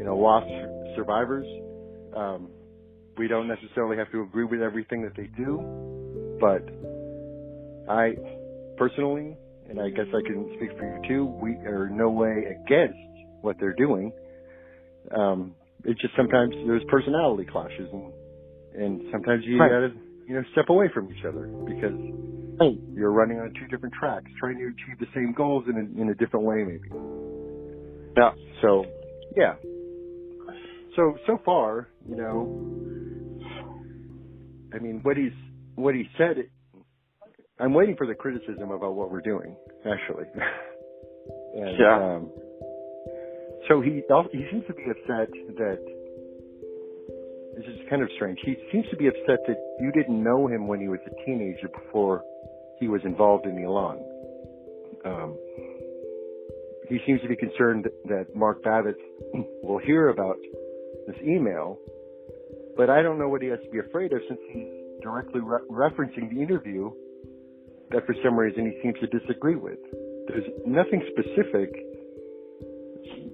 you 0.00 0.04
know, 0.04 0.16
lost 0.18 0.50
survivors. 0.96 1.46
Um, 2.16 2.48
we 3.18 3.28
don't 3.28 3.48
necessarily 3.48 3.96
have 3.96 4.10
to 4.12 4.22
agree 4.22 4.44
with 4.44 4.60
everything 4.60 5.02
that 5.02 5.16
they 5.16 5.28
do, 5.36 5.60
but 6.40 6.62
I 7.90 8.14
personally, 8.76 9.36
and 9.68 9.80
I 9.80 9.90
guess 9.90 10.06
I 10.08 10.22
can 10.26 10.52
speak 10.56 10.70
for 10.78 10.84
you 10.84 11.08
too, 11.08 11.24
we 11.40 11.52
are 11.66 11.88
no 11.88 12.10
way 12.10 12.44
against 12.64 12.98
what 13.40 13.56
they're 13.58 13.74
doing. 13.74 14.12
Um, 15.14 15.54
it's 15.84 16.00
just 16.00 16.14
sometimes 16.16 16.54
there's 16.66 16.82
personality 16.88 17.44
clashes 17.44 17.88
and, 17.92 18.12
and 18.74 19.02
sometimes 19.12 19.44
you 19.44 19.58
Right. 19.58 19.70
gotta, 19.70 19.92
you 20.26 20.34
know, 20.34 20.42
step 20.52 20.68
away 20.68 20.88
from 20.92 21.10
each 21.10 21.24
other 21.24 21.46
because 21.66 21.94
Right. 22.60 22.78
you're 22.94 23.12
running 23.12 23.38
on 23.38 23.52
two 23.58 23.66
different 23.68 23.94
tracks, 23.94 24.30
trying 24.38 24.58
to 24.58 24.64
achieve 24.66 24.98
the 24.98 25.06
same 25.14 25.32
goals 25.32 25.64
in 25.68 25.76
a, 25.76 26.00
in 26.02 26.08
a 26.10 26.14
different 26.14 26.44
way 26.44 26.64
maybe. 26.64 26.88
Yeah. 28.16 28.32
So, 28.62 28.86
yeah. 29.36 29.54
So 30.96 31.14
so 31.26 31.38
far, 31.44 31.88
you 32.08 32.16
know, 32.16 32.48
I 34.74 34.78
mean, 34.78 35.00
what 35.02 35.16
he's 35.16 35.32
what 35.74 35.94
he 35.94 36.08
said 36.16 36.36
I'm 37.58 37.72
waiting 37.72 37.96
for 37.96 38.06
the 38.06 38.14
criticism 38.14 38.70
about 38.70 38.94
what 38.94 39.10
we're 39.10 39.22
doing, 39.22 39.56
actually. 39.86 40.24
and, 41.54 41.78
Yeah. 41.78 42.16
Um, 42.16 42.30
so 43.68 43.80
he 43.80 44.02
he 44.32 44.46
seems 44.50 44.64
to 44.66 44.74
be 44.74 44.84
upset 44.90 45.28
that 45.56 45.78
this 47.56 47.66
is 47.66 47.80
kind 47.88 48.02
of 48.02 48.08
strange. 48.14 48.38
He 48.44 48.54
seems 48.70 48.84
to 48.90 48.96
be 48.96 49.08
upset 49.08 49.40
that 49.48 49.56
you 49.80 49.90
didn't 49.92 50.22
know 50.22 50.46
him 50.46 50.68
when 50.68 50.80
he 50.80 50.88
was 50.88 51.00
a 51.06 51.24
teenager 51.24 51.68
before 51.68 52.22
he 52.78 52.86
was 52.86 53.00
involved 53.04 53.46
in 53.46 53.56
the 53.56 53.62
Elan. 53.62 53.98
Um, 55.04 55.36
he 56.88 56.98
seems 57.06 57.20
to 57.22 57.28
be 57.28 57.36
concerned 57.36 57.84
that, 57.84 58.08
that 58.08 58.36
Mark 58.36 58.62
Babbitt 58.62 58.96
will 59.62 59.78
hear 59.78 60.10
about 60.10 60.36
this 61.06 61.16
email, 61.22 61.78
but 62.76 62.90
I 62.90 63.02
don't 63.02 63.18
know 63.18 63.28
what 63.28 63.42
he 63.42 63.48
has 63.48 63.58
to 63.64 63.70
be 63.70 63.78
afraid 63.78 64.12
of 64.12 64.20
since 64.28 64.40
he's 64.52 64.68
directly 65.02 65.40
re- 65.40 65.66
referencing 65.70 66.30
the 66.34 66.40
interview 66.40 66.90
that 67.90 68.04
for 68.06 68.14
some 68.24 68.36
reason 68.36 68.66
he 68.66 68.80
seems 68.82 68.98
to 69.00 69.06
disagree 69.18 69.54
with. 69.56 69.78
There's 70.28 70.44
nothing 70.66 71.02
specific, 71.12 71.70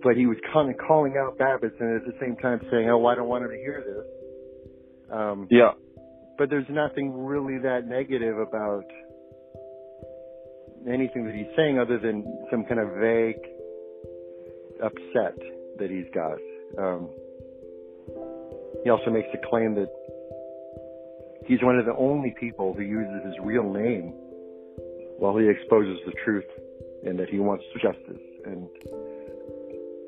but 0.03 0.17
he 0.17 0.27
was 0.27 0.37
kind 0.53 0.71
of 0.71 0.77
calling 0.87 1.15
out 1.17 1.39
Babbitts 1.39 1.81
and 1.81 1.97
at 1.97 2.05
the 2.07 2.15
same 2.21 2.37
time 2.37 2.61
saying, 2.71 2.91
"Oh, 2.91 3.07
I 3.07 3.15
don't 3.15 3.29
want 3.29 3.45
him 3.45 3.51
to 3.51 3.57
hear 3.57 3.83
this." 3.85 5.11
Um, 5.11 5.47
Yeah. 5.51 5.73
but 6.39 6.51
there's 6.51 6.69
nothing 6.69 7.25
really 7.25 7.59
that 7.59 7.87
negative 7.87 8.39
about 8.39 8.85
anything 10.87 11.25
that 11.25 11.35
he's 11.35 11.55
saying 11.57 11.79
other 11.79 11.99
than 11.99 12.25
some 12.51 12.65
kind 12.65 12.81
of 12.81 12.89
vague 12.97 13.41
upset 14.83 15.37
that 15.79 15.91
he's 15.91 16.09
got. 16.11 16.39
Um, 16.79 17.09
he 18.85 18.91
also 18.91 19.11
makes 19.11 19.29
the 19.33 19.39
claim 19.49 19.75
that 19.75 19.89
he's 21.47 21.63
one 21.63 21.79
of 21.79 21.87
the 21.87 21.95
only 21.97 22.35
people 22.39 22.75
who 22.75 22.83
uses 22.83 23.25
his 23.25 23.35
real 23.43 23.73
name 23.73 24.15
while 25.19 25.37
he 25.37 25.49
exposes 25.49 25.99
the 26.07 26.13
truth 26.25 26.49
and 27.05 27.19
that 27.19 27.29
he 27.29 27.39
wants 27.39 27.65
justice. 27.81 28.23
And 28.45 28.69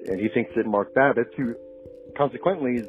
and 0.06 0.20
he 0.20 0.28
thinks 0.28 0.52
that 0.56 0.66
Mark 0.66 0.94
Babbitt, 0.94 1.28
who 1.36 1.54
consequently 2.16 2.76
is 2.76 2.88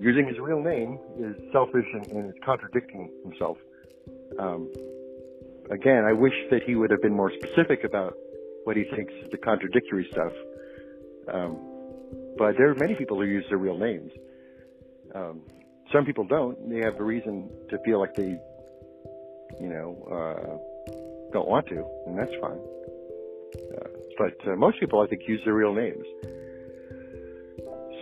using 0.00 0.26
his 0.26 0.38
real 0.38 0.62
name, 0.62 0.98
is 1.18 1.36
selfish 1.52 1.86
and, 1.92 2.06
and 2.08 2.28
is 2.30 2.34
contradicting 2.44 3.10
himself. 3.22 3.58
Um, 4.38 4.72
again, 5.70 6.04
I 6.04 6.12
wish 6.12 6.32
that 6.50 6.62
he 6.62 6.74
would 6.74 6.90
have 6.90 7.02
been 7.02 7.14
more 7.14 7.30
specific 7.32 7.84
about 7.84 8.14
what 8.64 8.76
he 8.76 8.84
thinks 8.84 9.12
is 9.22 9.30
the 9.30 9.36
contradictory 9.36 10.08
stuff. 10.10 10.32
Um, 11.32 11.58
but 12.38 12.56
there 12.56 12.70
are 12.70 12.74
many 12.74 12.94
people 12.94 13.18
who 13.18 13.26
use 13.26 13.44
their 13.48 13.58
real 13.58 13.78
names. 13.78 14.10
Um, 15.14 15.42
some 15.92 16.04
people 16.04 16.24
don't. 16.24 16.68
They 16.68 16.78
have 16.78 16.98
a 16.98 17.04
reason 17.04 17.50
to 17.70 17.78
feel 17.84 18.00
like 18.00 18.14
they, 18.14 18.38
you 19.60 19.68
know, 19.68 19.96
uh, 20.10 20.92
don't 21.32 21.48
want 21.48 21.66
to, 21.68 21.84
and 22.06 22.18
that's 22.18 22.34
fine. 22.40 22.58
Uh, 23.76 23.88
but 24.18 24.52
uh, 24.52 24.56
most 24.56 24.80
people, 24.80 25.00
I 25.00 25.06
think, 25.06 25.22
use 25.28 25.40
their 25.44 25.54
real 25.54 25.74
names. 25.74 26.04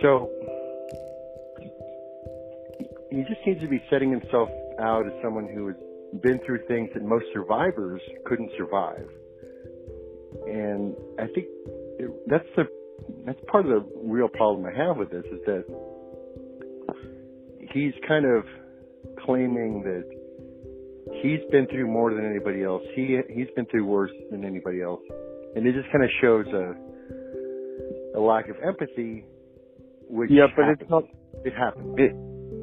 So 0.01 0.29
he 3.11 3.23
just 3.23 3.43
seems 3.45 3.61
to 3.61 3.67
be 3.67 3.81
setting 3.89 4.11
himself 4.11 4.49
out 4.79 5.05
as 5.05 5.13
someone 5.21 5.47
who 5.53 5.67
has 5.67 5.75
been 6.21 6.39
through 6.45 6.65
things 6.67 6.89
that 6.93 7.03
most 7.03 7.25
survivors 7.31 8.01
couldn't 8.25 8.51
survive. 8.57 9.07
And 10.47 10.95
I 11.19 11.27
think 11.27 11.45
it, 11.99 12.11
that's 12.27 12.47
the 12.55 12.67
that's 13.25 13.39
part 13.47 13.65
of 13.65 13.71
the 13.71 13.85
real 14.03 14.27
problem 14.27 14.65
I 14.65 14.75
have 14.75 14.97
with 14.97 15.11
this 15.11 15.25
is 15.25 15.39
that 15.45 15.65
he's 17.73 17.93
kind 18.07 18.25
of 18.25 18.43
claiming 19.25 19.83
that 19.83 20.05
he's 21.21 21.39
been 21.51 21.67
through 21.67 21.87
more 21.87 22.13
than 22.13 22.25
anybody 22.25 22.63
else. 22.63 22.83
He 22.95 23.19
he's 23.29 23.47
been 23.55 23.65
through 23.67 23.85
worse 23.85 24.11
than 24.31 24.43
anybody 24.45 24.81
else, 24.81 25.01
and 25.55 25.65
it 25.67 25.73
just 25.73 25.91
kind 25.91 26.03
of 26.03 26.09
shows 26.21 26.45
a 26.47 28.17
a 28.17 28.21
lack 28.21 28.49
of 28.49 28.55
empathy. 28.65 29.25
Which 30.09 30.29
Yeah, 30.31 30.47
but 30.55 30.65
happens. 30.65 30.81
it's 30.81 30.89
not. 30.89 31.03
it 31.45 31.53
happens. 31.53 31.95
It 31.97 32.15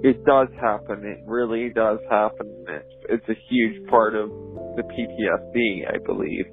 it 0.02 0.24
does 0.24 0.48
happen. 0.60 1.04
It 1.04 1.20
really 1.26 1.70
does 1.70 1.98
happen. 2.10 2.46
It's 2.68 2.94
it's 3.08 3.28
a 3.28 3.38
huge 3.50 3.86
part 3.88 4.14
of 4.14 4.28
the 4.76 4.82
PTSD, 4.82 5.92
I 5.92 5.98
believe. 6.06 6.46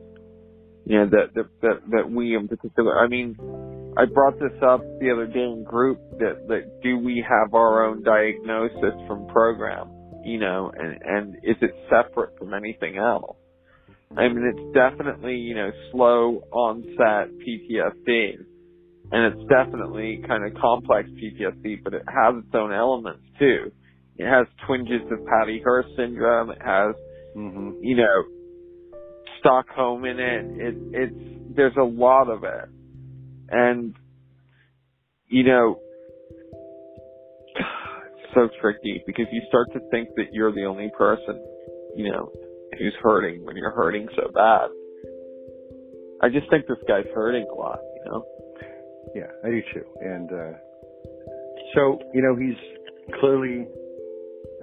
You 0.86 1.00
know 1.00 1.06
that 1.12 1.34
that 1.36 1.46
that, 1.62 1.78
that 1.92 2.12
we 2.12 2.36
in 2.36 2.48
particular. 2.48 2.98
I 3.00 3.08
mean, 3.08 3.36
I 3.98 4.06
brought 4.06 4.40
this 4.40 4.54
up 4.62 4.82
the 5.00 5.12
other 5.12 5.26
day 5.26 5.44
in 5.44 5.64
group 5.64 6.00
that 6.20 6.48
that 6.48 6.82
do 6.84 7.00
we 7.00 7.26
have 7.28 7.54
our 7.54 7.86
own 7.86 8.04
diagnosis 8.04 8.96
from 9.08 9.28
program? 9.28 9.90
You 10.24 10.40
know, 10.40 10.72
and 10.76 10.98
and 11.04 11.36
is 11.44 11.56
it 11.62 11.72
separate 11.90 12.38
from 12.38 12.54
anything 12.54 12.98
else? 12.98 13.38
I 14.16 14.28
mean, 14.28 14.54
it's 14.56 14.74
definitely 14.74 15.36
you 15.36 15.56
know 15.56 15.72
slow 15.92 16.44
onset 16.52 17.32
PTSD 17.40 18.46
and 19.12 19.34
it's 19.34 19.50
definitely 19.50 20.22
kind 20.28 20.46
of 20.46 20.54
complex 20.60 21.10
PTSD, 21.10 21.84
but 21.84 21.94
it 21.94 22.04
has 22.08 22.44
its 22.44 22.54
own 22.54 22.74
elements 22.74 23.24
too. 23.40 23.72
It 24.18 24.26
has 24.26 24.48
twinges 24.66 25.02
of 25.12 25.26
Patty 25.26 25.62
Hearst 25.64 25.90
syndrome. 25.96 26.50
It 26.50 26.62
has, 26.64 26.96
hmm 27.34 27.72
you 27.82 27.96
know, 27.96 28.24
Stockholm 29.40 30.04
in 30.06 30.20
it. 30.20 30.46
It 30.58 30.76
it's 30.92 31.56
there's 31.56 31.76
a 31.80 31.84
lot 31.84 32.30
of 32.30 32.44
it, 32.44 32.70
and 33.50 33.96
you 35.28 35.44
know, 35.44 35.80
it's 37.56 38.34
so 38.34 38.50
tricky 38.62 39.04
because 39.06 39.26
you 39.32 39.42
start 39.48 39.68
to 39.74 39.80
think 39.92 40.10
that 40.16 40.28
you're 40.32 40.54
the 40.54 40.64
only 40.64 40.90
person, 40.98 41.44
you 41.96 42.12
know, 42.12 42.32
who's 42.78 42.94
hurting 43.02 43.46
when 43.46 43.56
you're 43.58 43.72
hurting 43.72 44.08
so 44.16 44.32
bad. 44.34 44.70
I 46.22 46.30
just 46.30 46.50
think 46.50 46.66
this 46.68 46.78
guy's 46.88 47.06
hurting 47.14 47.46
a 47.52 47.56
lot, 47.56 47.80
you 47.96 48.12
know. 48.12 48.26
Yeah, 49.16 49.32
I 49.44 49.50
do 49.50 49.62
too. 49.74 49.84
And 50.02 50.32
uh, 50.32 50.58
so, 51.76 52.00
you 52.14 52.22
know, 52.22 52.36
he's 52.36 52.58
clearly 53.20 53.68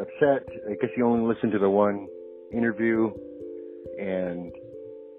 upset. 0.00 0.48
I 0.68 0.74
guess 0.80 0.90
he 0.96 1.02
only 1.02 1.32
listened 1.32 1.52
to 1.52 1.58
the 1.58 1.70
one 1.70 2.08
interview 2.52 3.10
and 3.98 4.52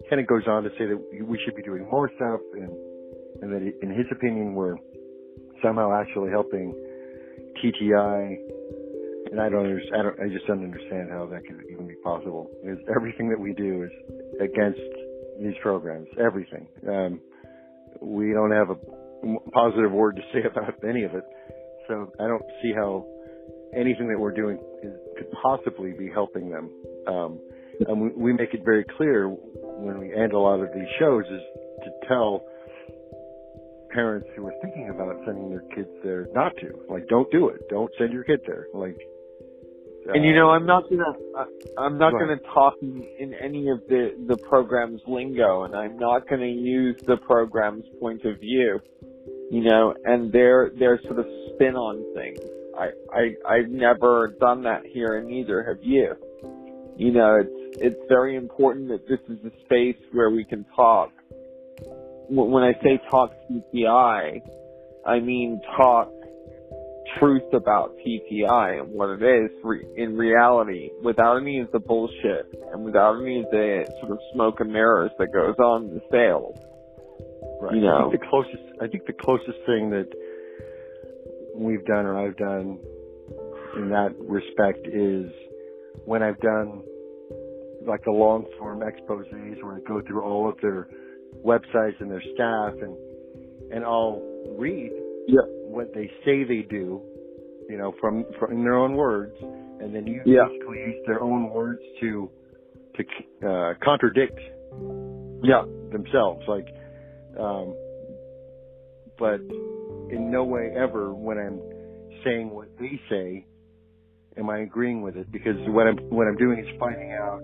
kind 0.10 0.21
of 0.21 0.28
goes 0.28 0.43
on 0.47 0.63
to 0.63 0.69
say 0.71 0.86
that 0.86 1.25
we 1.25 1.39
should 1.45 1.56
be 1.56 1.63
doing 1.63 1.88
more 1.89 2.10
stuff 2.15 2.39
and, 2.54 2.71
and 3.41 3.51
that 3.51 3.61
in 3.81 3.89
his 3.89 4.05
opinion 4.11 4.55
we're 4.55 4.75
somehow 5.63 5.93
actually 5.93 6.31
helping 6.31 6.73
TTI. 7.63 8.37
And 9.31 9.41
I 9.41 9.49
don't, 9.49 9.81
I 9.93 10.03
don't, 10.03 10.19
I 10.19 10.29
just 10.29 10.45
don't 10.47 10.63
understand 10.63 11.09
how 11.11 11.25
that 11.27 11.41
could 11.45 11.61
even 11.71 11.87
be 11.87 11.95
possible. 12.03 12.49
Because 12.63 12.79
everything 12.95 13.29
that 13.29 13.39
we 13.39 13.53
do 13.53 13.83
is 13.83 13.91
against 14.39 14.79
these 15.41 15.55
programs. 15.61 16.07
Everything. 16.19 16.67
Um, 16.87 17.19
we 18.01 18.33
don't 18.33 18.51
have 18.51 18.69
a 18.69 18.77
positive 19.51 19.91
word 19.91 20.15
to 20.17 20.21
say 20.33 20.47
about 20.51 20.75
any 20.87 21.03
of 21.03 21.15
it. 21.15 21.23
So 21.87 22.11
I 22.19 22.27
don't 22.27 22.45
see 22.61 22.73
how 22.73 23.05
anything 23.75 24.07
that 24.09 24.19
we're 24.19 24.33
doing 24.33 24.59
is, 24.83 24.93
could 25.17 25.31
possibly 25.41 25.91
be 25.91 26.09
helping 26.13 26.49
them. 26.49 26.69
Um, 27.07 27.39
and 27.87 28.01
we, 28.01 28.09
we 28.15 28.33
make 28.33 28.53
it 28.53 28.63
very 28.63 28.85
clear 28.97 29.27
when 29.27 29.99
we 29.99 30.13
end 30.15 30.33
a 30.33 30.39
lot 30.39 30.61
of 30.61 30.69
these 30.73 30.87
shows 30.99 31.23
is 31.25 31.41
to 31.83 32.07
tell 32.07 32.45
parents 33.95 34.27
who 34.36 34.45
are 34.45 34.53
thinking 34.62 34.89
about 34.89 35.15
sending 35.25 35.49
their 35.49 35.63
kids 35.73 35.89
there 36.03 36.27
not 36.34 36.51
to. 36.58 36.77
Like, 36.89 37.08
don't 37.08 37.31
do 37.31 37.47
it. 37.47 37.67
Don't 37.69 37.91
send 37.97 38.12
your 38.12 38.25
kid 38.25 38.41
there. 38.45 38.67
Like, 38.73 38.97
And 40.13 40.23
you 40.23 40.31
uh, 40.31 40.36
know, 40.36 40.49
I'm 40.51 40.65
not 40.65 40.84
gonna, 40.89 41.13
I, 41.38 41.45
I'm 41.81 41.97
not 41.97 42.12
Go 42.12 42.19
gonna 42.19 42.39
talk 42.53 42.75
in, 42.81 43.03
in 43.17 43.34
any 43.34 43.69
of 43.69 43.79
the 43.88 44.15
the 44.27 44.38
program's 44.38 45.01
lingo, 45.08 45.63
and 45.63 45.73
I'm 45.75 45.97
not 45.97 46.29
gonna 46.29 46.45
use 46.45 46.97
the 47.08 47.17
program's 47.17 47.86
point 47.99 48.23
of 48.25 48.39
view. 48.39 48.79
You 49.49 49.63
know, 49.63 49.95
and 50.03 50.31
their 50.31 50.71
their 50.77 50.99
sort 51.03 51.19
of 51.19 51.25
spin 51.53 51.75
on 51.75 52.03
things. 52.13 52.39
I 52.77 52.89
I 53.13 53.53
I've 53.55 53.69
never 53.69 54.36
done 54.39 54.63
that 54.63 54.86
here, 54.86 55.17
and 55.17 55.27
neither 55.27 55.63
have 55.63 55.81
you. 55.81 56.13
You 56.97 57.12
know, 57.12 57.39
it's 57.41 57.77
it's 57.81 58.01
very 58.10 58.36
important 58.36 58.89
that 58.89 59.08
this 59.08 59.19
is 59.29 59.43
a 59.45 59.51
space 59.65 60.01
where 60.12 60.29
we 60.29 60.43
can 60.43 60.65
talk. 60.75 61.12
Wh- 62.27 62.49
When 62.49 62.63
I 62.63 62.73
say 62.83 62.99
talk 63.09 63.31
CPI, 63.49 64.41
I 65.05 65.19
mean 65.19 65.61
talk 65.77 66.11
truth 67.19 67.53
about 67.53 67.95
TTI 67.97 68.81
and 68.81 68.91
what 68.91 69.09
it 69.09 69.21
is 69.21 69.51
re- 69.63 69.85
in 69.95 70.17
reality 70.17 70.89
without 71.03 71.38
any 71.38 71.59
of 71.59 71.71
the 71.71 71.79
bullshit 71.79 72.47
and 72.71 72.83
without 72.83 73.21
any 73.21 73.39
of 73.39 73.45
the 73.51 73.85
sort 73.99 74.11
of 74.11 74.19
smoke 74.33 74.59
and 74.59 74.71
mirrors 74.71 75.11
that 75.19 75.31
goes 75.31 75.55
on 75.59 75.85
in 75.85 75.93
the 75.93 76.01
sales. 76.11 76.57
Right. 77.61 77.75
you 77.75 77.81
know. 77.81 78.07
I 78.07 78.09
think 78.09 78.21
the 78.21 78.27
closest 78.27 78.63
I 78.81 78.88
think 78.88 79.05
the 79.05 79.13
closest 79.13 79.57
thing 79.65 79.89
that 79.91 80.09
we've 81.55 81.85
done 81.85 82.05
or 82.05 82.17
I've 82.17 82.38
done 82.38 82.79
in 83.77 83.89
that 83.89 84.15
respect 84.19 84.88
is 84.88 85.31
when 86.05 86.21
I've 86.21 86.39
done 86.39 86.83
like 87.88 88.03
the 88.03 88.11
long 88.11 88.45
form 88.57 88.79
exposés 88.79 89.63
where 89.63 89.75
I 89.75 89.79
go 89.88 90.01
through 90.05 90.23
all 90.23 90.49
of 90.49 90.55
their 90.61 90.88
websites 91.43 91.99
and 91.99 92.09
their 92.09 92.23
staff 92.33 92.73
and 92.81 92.95
and 93.71 93.83
I'll 93.83 94.21
read 94.57 94.91
Yeah. 95.27 95.41
what 95.67 95.93
they 95.93 96.11
say 96.23 96.43
they 96.43 96.61
do, 96.61 97.01
you 97.69 97.77
know, 97.77 97.93
from 97.99 98.25
from 98.39 98.51
in 98.53 98.63
their 98.63 98.75
own 98.75 98.95
words 98.95 99.35
and 99.41 99.93
then 99.93 100.05
you 100.07 100.21
Yeah. 100.25 100.47
basically 100.47 100.79
use 100.79 101.05
their 101.05 101.21
own 101.21 101.49
words 101.49 101.81
to 102.01 102.29
to 102.95 103.47
uh, 103.49 103.73
contradict 103.83 104.39
Yeah. 105.43 105.63
themselves. 105.91 106.47
Like, 106.47 106.67
um, 107.37 107.75
but 109.17 109.39
in 110.11 110.29
no 110.31 110.43
way 110.43 110.71
ever 110.75 111.13
when 111.13 111.37
I'm 111.37 111.59
saying 112.23 112.49
what 112.49 112.67
they 112.79 112.99
say, 113.09 113.45
am 114.37 114.49
I 114.49 114.59
agreeing 114.59 115.01
with 115.01 115.17
it? 115.17 115.31
Because 115.31 115.57
what 115.67 115.87
I'm 115.87 115.97
what 116.09 116.27
I'm 116.27 116.37
doing 116.37 116.59
is 116.59 116.67
finding 116.79 117.11
out 117.13 117.41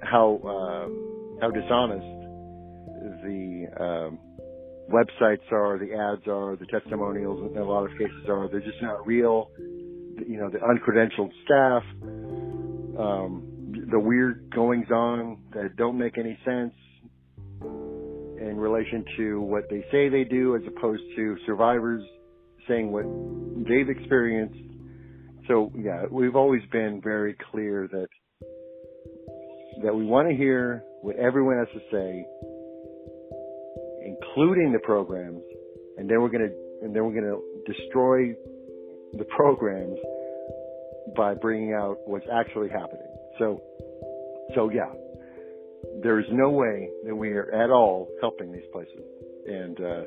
how 0.00 0.38
uh, 0.44 1.17
how 1.40 1.50
dishonest 1.50 2.18
the 3.22 3.66
um, 3.78 4.18
websites 4.90 5.52
are, 5.52 5.78
the 5.78 5.92
ads 5.94 6.26
are, 6.26 6.56
the 6.56 6.66
testimonials 6.66 7.52
in 7.54 7.58
a 7.58 7.64
lot 7.64 7.84
of 7.84 7.92
cases 7.92 8.28
are. 8.28 8.48
They're 8.48 8.60
just 8.60 8.82
not 8.82 9.06
real. 9.06 9.50
You 9.58 10.38
know, 10.38 10.50
the 10.50 10.58
uncredentialed 10.58 11.30
staff, 11.44 11.82
um, 12.98 13.86
the 13.90 14.00
weird 14.00 14.50
goings 14.54 14.90
on 14.90 15.38
that 15.52 15.76
don't 15.76 15.98
make 15.98 16.18
any 16.18 16.38
sense 16.44 16.74
in 18.40 18.56
relation 18.56 19.04
to 19.16 19.40
what 19.40 19.64
they 19.68 19.84
say 19.90 20.08
they 20.08 20.24
do 20.24 20.56
as 20.56 20.62
opposed 20.66 21.02
to 21.16 21.36
survivors 21.46 22.02
saying 22.66 22.90
what 22.90 23.04
they've 23.68 23.88
experienced. 23.88 24.58
So 25.46 25.72
yeah, 25.76 26.04
we've 26.10 26.36
always 26.36 26.62
been 26.70 27.00
very 27.02 27.36
clear 27.50 27.88
that 27.90 28.08
that 29.82 29.94
we 29.94 30.04
want 30.04 30.28
to 30.28 30.34
hear 30.34 30.82
what 31.02 31.16
everyone 31.16 31.58
has 31.58 31.68
to 31.74 31.80
say, 31.90 32.26
including 34.04 34.72
the 34.72 34.80
programs, 34.80 35.42
and 35.96 36.08
then 36.08 36.20
we're 36.20 36.30
gonna 36.30 36.50
and 36.82 36.94
then 36.94 37.04
we're 37.04 37.14
gonna 37.14 37.38
destroy 37.66 38.34
the 39.16 39.24
programs 39.24 39.98
by 41.16 41.34
bringing 41.34 41.72
out 41.72 41.98
what's 42.06 42.26
actually 42.32 42.68
happening. 42.68 43.06
So, 43.38 43.62
so 44.54 44.70
yeah, 44.70 44.92
there 46.02 46.18
is 46.18 46.26
no 46.30 46.50
way 46.50 46.90
that 47.06 47.14
we 47.14 47.30
are 47.30 47.50
at 47.52 47.70
all 47.70 48.08
helping 48.20 48.52
these 48.52 48.66
places, 48.72 49.00
and 49.46 49.80
uh, 49.80 50.02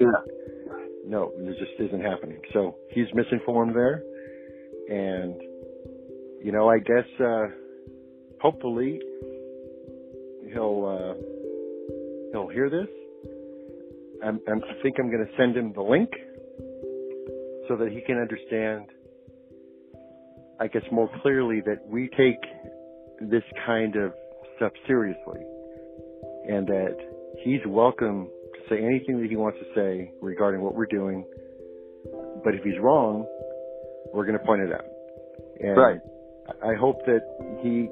no, 1.06 1.32
it 1.36 1.58
just 1.58 1.80
isn't 1.80 2.02
happening. 2.02 2.40
So 2.54 2.76
he's 2.90 3.08
misinformed 3.14 3.76
there, 3.76 4.04
and 4.90 5.36
you 6.44 6.52
know, 6.52 6.70
I 6.70 6.80
guess 6.80 7.08
uh, 7.20 7.48
hopefully 8.42 9.00
he'll 10.54 10.86
uh, 10.86 11.14
he'll 12.32 12.48
hear 12.50 12.70
this. 12.70 12.88
I'm, 14.24 14.40
I'm, 14.48 14.64
I 14.64 14.82
think 14.84 14.98
I'm 15.00 15.10
going 15.10 15.26
to 15.26 15.32
send 15.38 15.58
him 15.58 15.74
the 15.74 15.82
link 15.82 16.10
so 17.68 17.76
that 17.78 17.90
he 17.92 18.02
can 18.02 18.18
understand, 18.18 18.86
I 20.60 20.68
guess, 20.68 20.84
more 20.92 21.10
clearly 21.22 21.62
that 21.66 21.88
we 21.88 22.10
take 22.18 22.40
this 23.20 23.44
kind 23.66 23.96
of 23.96 24.14
stuff 24.58 24.74
seriously, 24.86 25.42
and 26.48 26.68
that 26.68 26.96
he's 27.44 27.62
welcome 27.68 28.30
to 28.54 28.60
say 28.70 28.84
anything 28.84 29.22
that 29.22 29.30
he 29.30 29.36
wants 29.36 29.58
to 29.60 29.66
say 29.74 30.12
regarding 30.22 30.62
what 30.62 30.76
we're 30.76 30.86
doing. 30.86 31.26
But 32.44 32.56
if 32.56 32.64
he's 32.64 32.80
wrong, 32.80 33.26
we're 34.14 34.26
going 34.26 34.38
to 34.38 34.46
point 34.46 34.62
it 34.62 34.72
out. 34.72 34.86
And 35.60 35.78
Right. 35.78 36.00
I 36.64 36.74
hope 36.76 36.98
that 37.06 37.22
he, 37.64 37.90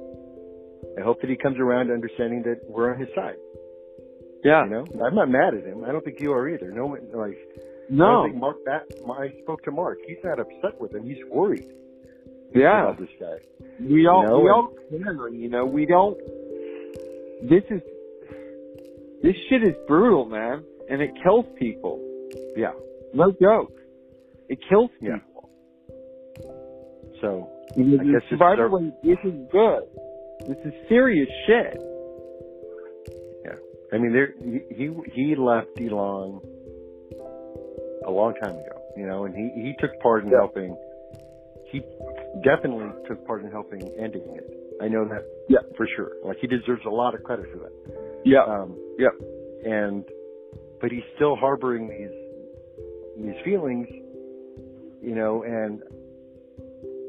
I 0.99 1.03
hope 1.03 1.21
that 1.21 1.29
he 1.29 1.35
comes 1.37 1.57
around 1.59 1.87
to 1.87 1.93
understanding 1.93 2.43
that 2.43 2.61
we're 2.69 2.93
on 2.93 2.99
his 2.99 3.09
side. 3.15 3.35
Yeah. 4.43 4.63
You 4.65 4.69
know, 4.71 4.85
I'm 5.05 5.15
not 5.15 5.29
mad 5.29 5.53
at 5.53 5.63
him. 5.65 5.83
I 5.85 5.91
don't 5.91 6.03
think 6.03 6.19
you 6.19 6.31
are 6.33 6.47
either. 6.49 6.71
No 6.71 6.87
one 6.87 7.01
like. 7.13 7.37
No. 7.89 8.25
think 8.25 8.35
Mark. 8.37 8.57
That 8.65 8.83
I 9.11 9.33
spoke 9.41 9.63
to 9.63 9.71
Mark. 9.71 9.97
He's 10.07 10.17
not 10.23 10.39
upset 10.39 10.79
with 10.79 10.93
him. 10.93 11.03
He's 11.03 11.23
worried 11.31 11.65
Yeah. 12.53 12.83
about 12.83 12.99
this 12.99 13.09
guy. 13.19 13.37
We 13.79 14.07
all 14.07 14.25
know, 14.27 14.39
we 14.39 14.49
all 14.49 14.73
care, 14.89 15.29
you 15.29 15.49
know, 15.49 15.65
we 15.65 15.85
don't 15.85 16.17
this 17.41 17.63
is 17.69 17.81
this 19.23 19.35
shit 19.49 19.63
is 19.63 19.75
brutal, 19.87 20.25
man. 20.25 20.63
And 20.89 21.01
it 21.01 21.11
kills 21.23 21.45
people. 21.57 21.99
Yeah. 22.55 22.71
No 23.13 23.31
joke. 23.31 23.71
It 24.49 24.59
kills 24.69 24.89
Yeah. 25.01 25.17
people. 25.17 25.49
So 27.21 27.49
The 27.75 27.97
I 28.01 28.03
guess 28.03 28.29
survival 28.29 28.65
rate 28.69 28.93
isn't 29.03 29.51
good. 29.51 29.83
This 30.49 30.57
is 30.65 30.73
serious 30.89 31.29
shit. 31.45 31.77
Yeah, 33.45 33.55
I 33.93 33.97
mean, 33.99 34.11
there 34.11 34.33
he 34.39 34.89
he, 35.13 35.35
left 35.35 35.79
Elan 35.79 36.41
a 38.05 38.09
long 38.11 38.33
time 38.41 38.55
ago. 38.55 38.75
You 38.97 39.05
know, 39.05 39.25
and 39.25 39.35
he 39.35 39.51
he 39.61 39.75
took 39.79 39.91
part 40.01 40.23
in 40.25 40.31
Yeah. 40.31 40.39
helping. 40.39 40.75
He 41.71 41.81
definitely 42.43 42.89
took 43.07 43.25
part 43.27 43.43
in 43.43 43.51
helping 43.51 43.81
ending 43.99 44.25
it. 44.35 44.59
I 44.81 44.87
know 44.87 45.05
that. 45.07 45.23
Yeah. 45.49 45.59
For 45.77 45.87
sure. 45.95 46.13
Like 46.25 46.37
he 46.41 46.47
deserves 46.47 46.81
a 46.87 46.89
lot 46.89 47.13
of 47.13 47.23
credit 47.23 47.45
for 47.51 47.59
that. 47.59 47.71
Yeah. 48.25 48.43
Um, 48.43 48.75
Yep. 48.97 49.11
And, 49.65 50.03
but 50.81 50.91
he's 50.91 51.03
still 51.15 51.35
harboring 51.35 51.87
these, 51.89 53.25
these 53.25 53.35
feelings, 53.45 53.87
you 55.01 55.13
know, 55.15 55.43
and 55.43 55.81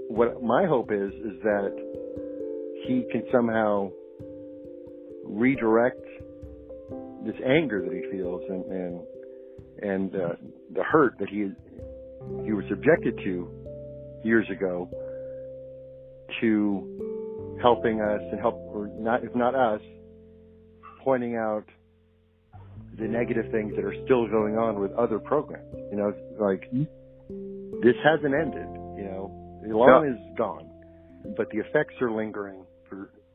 what 0.08 0.42
my 0.42 0.66
hope 0.66 0.90
is, 0.92 1.12
is 1.14 1.40
that 1.42 1.70
he 2.86 3.06
can 3.10 3.22
somehow 3.32 3.90
redirect 5.24 6.04
this 7.24 7.36
anger 7.46 7.82
that 7.82 7.92
he 7.92 8.10
feels 8.10 8.42
and, 8.48 8.64
and, 8.64 9.00
and, 9.82 10.14
uh, 10.16 10.28
the 10.74 10.82
hurt 10.82 11.18
that 11.18 11.28
he, 11.28 11.50
he 12.44 12.52
was 12.52 12.64
subjected 12.68 13.18
to 13.24 13.48
years 14.24 14.46
ago 14.50 14.88
to 16.40 17.58
helping 17.62 18.00
us 18.00 18.20
and 18.30 18.40
help, 18.40 18.54
or 18.54 18.88
not, 18.98 19.22
if 19.24 19.34
not 19.34 19.54
us, 19.54 19.80
pointing 21.02 21.36
out 21.36 21.64
the 22.98 23.06
negative 23.06 23.50
things 23.50 23.72
that 23.76 23.84
are 23.84 23.94
still 24.04 24.28
going 24.28 24.56
on 24.56 24.80
with 24.80 24.92
other 24.92 25.18
programs. 25.18 25.74
You 25.90 25.96
know, 25.96 26.12
like 26.38 26.70
this 27.82 27.96
hasn't 28.04 28.34
ended. 28.34 28.68
You 28.96 29.04
know, 29.04 29.62
Elan 29.68 30.04
Yeah. 30.04 30.12
is 30.12 30.36
gone, 30.36 30.68
but 31.36 31.48
the 31.50 31.58
effects 31.58 31.94
are 32.00 32.10
lingering 32.10 32.64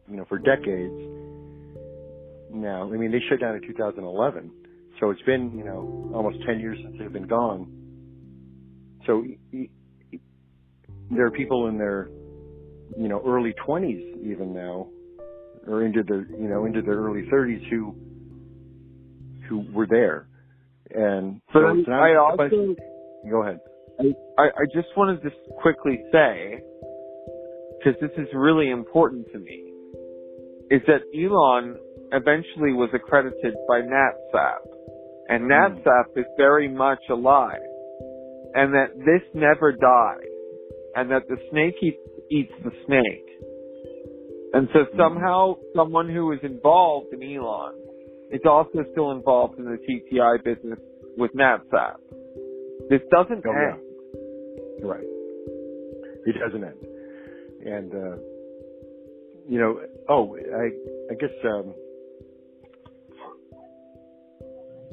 you 0.10 0.18
know 0.18 0.26
for 0.26 0.38
decades. 0.38 0.94
Now, 2.52 2.84
I 2.92 2.98
mean, 2.98 3.12
they 3.12 3.20
shut 3.30 3.42
down 3.42 3.56
in 3.56 3.62
2011, 3.62 4.52
so 5.00 5.10
it's 5.10 5.22
been 5.24 5.58
you 5.58 5.64
know 5.64 6.12
almost 6.14 6.38
10 6.46 6.60
years 6.60 6.78
since 6.82 6.96
they've 7.00 7.12
been 7.12 7.28
gone. 7.28 7.72
So 9.06 9.26
there 11.12 11.26
are 11.26 11.32
people 11.32 11.68
in 11.68 11.78
their 11.78 12.10
you 12.98 13.08
know 13.08 13.22
early 13.26 13.54
20s 13.68 14.24
even 14.24 14.54
now 14.54 14.88
or 15.68 15.84
into 15.84 16.04
the 16.04 16.26
you 16.40 16.48
know 16.48 16.66
into 16.66 16.82
their 16.82 16.96
early 16.96 17.24
30s 17.32 17.68
who 17.70 17.96
who 19.50 19.66
were 19.72 19.88
there 19.88 20.28
and 20.92 21.42
so 21.54 21.62
But 21.62 21.78
it's 21.78 21.88
not 21.88 22.04
I 22.04 22.16
also 22.16 22.76
go 23.30 23.42
ahead 23.42 23.60
I, 24.00 24.44
I 24.44 24.66
just 24.74 24.88
want 24.98 25.22
to 25.22 25.30
just 25.30 25.42
quickly 25.62 26.02
say, 26.12 26.62
because 27.78 28.00
this 28.02 28.12
is 28.18 28.28
really 28.34 28.70
important 28.70 29.32
to 29.32 29.40
me, 29.40 29.65
is 30.72 30.82
that 30.88 31.02
Elan 31.14 31.78
eventually 32.12 32.74
was 32.74 32.90
accredited 32.94 33.56
by 33.68 33.82
NatSap. 33.82 34.60
And 35.28 35.50
NatSap 35.50 36.18
is 36.18 36.26
very 36.38 36.68
much 36.68 37.00
alive. 37.10 37.62
And 38.54 38.74
that 38.74 38.96
this 38.98 39.22
never 39.34 39.72
dies. 39.72 40.32
And 40.96 41.12
that 41.12 41.28
the 41.28 41.38
snake 41.52 41.76
eats, 41.82 41.98
eats 42.32 42.54
the 42.64 42.72
snake. 42.86 43.28
And 44.54 44.70
so 44.72 44.86
somehow 44.98 45.56
someone 45.76 46.10
who 46.10 46.32
is 46.32 46.40
involved 46.44 47.08
in 47.14 47.22
Elan 47.22 47.74
is 48.32 48.42
also 48.50 48.86
still 48.92 49.12
involved 49.12 49.60
in 49.60 49.66
the 49.66 49.78
TTI 49.78 50.44
business 50.44 50.80
with 51.18 51.32
NatSap. 51.34 51.98
This 52.90 53.02
doesn't 53.12 53.44
Oh, 53.46 53.52
end. 53.52 53.82
You're 54.80 54.90
right 54.90 55.16
it 56.26 56.36
doesn't 56.40 56.64
end 56.64 56.82
and 57.66 57.94
uh 57.94 58.18
you 59.48 59.60
know 59.60 59.80
oh 60.10 60.36
i 60.36 60.66
i 61.12 61.16
guess 61.20 61.36
um 61.46 61.74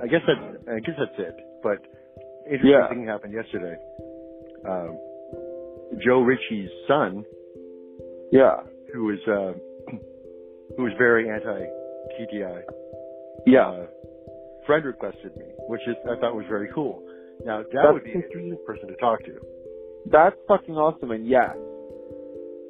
i 0.02 0.06
guess 0.06 0.20
that 0.26 0.72
i 0.74 0.80
guess 0.80 0.94
that's 0.98 1.18
it 1.18 1.36
but 1.62 1.78
interesting 2.46 2.70
Yeah. 2.70 2.88
thing 2.88 3.06
happened 3.06 3.32
yesterday 3.34 3.76
um 4.68 4.98
joe 6.04 6.22
Ricci's 6.22 6.70
son 6.88 7.24
Yeah. 8.32 8.56
who 8.92 9.04
was 9.04 9.18
uh 9.28 9.52
who 10.76 10.82
was 10.84 10.92
very 10.98 11.28
anti 11.28 11.66
TTI 12.18 12.62
Yeah. 13.46 13.68
uh, 13.68 13.86
friend 14.66 14.84
requested 14.84 15.36
me, 15.36 15.44
which 15.68 15.80
is 15.86 15.96
I 16.10 16.18
thought 16.20 16.34
was 16.34 16.46
very 16.48 16.68
cool. 16.74 17.02
Now 17.44 17.58
that 17.62 17.68
That's 17.72 17.92
would 17.92 18.04
be 18.04 18.12
an 18.12 18.22
interesting 18.22 18.58
person 18.66 18.88
to 18.88 18.96
talk 18.96 19.22
to. 19.24 19.34
That's 20.06 20.36
fucking 20.48 20.76
awesome. 20.76 21.10
And 21.10 21.26
yes. 21.26 21.54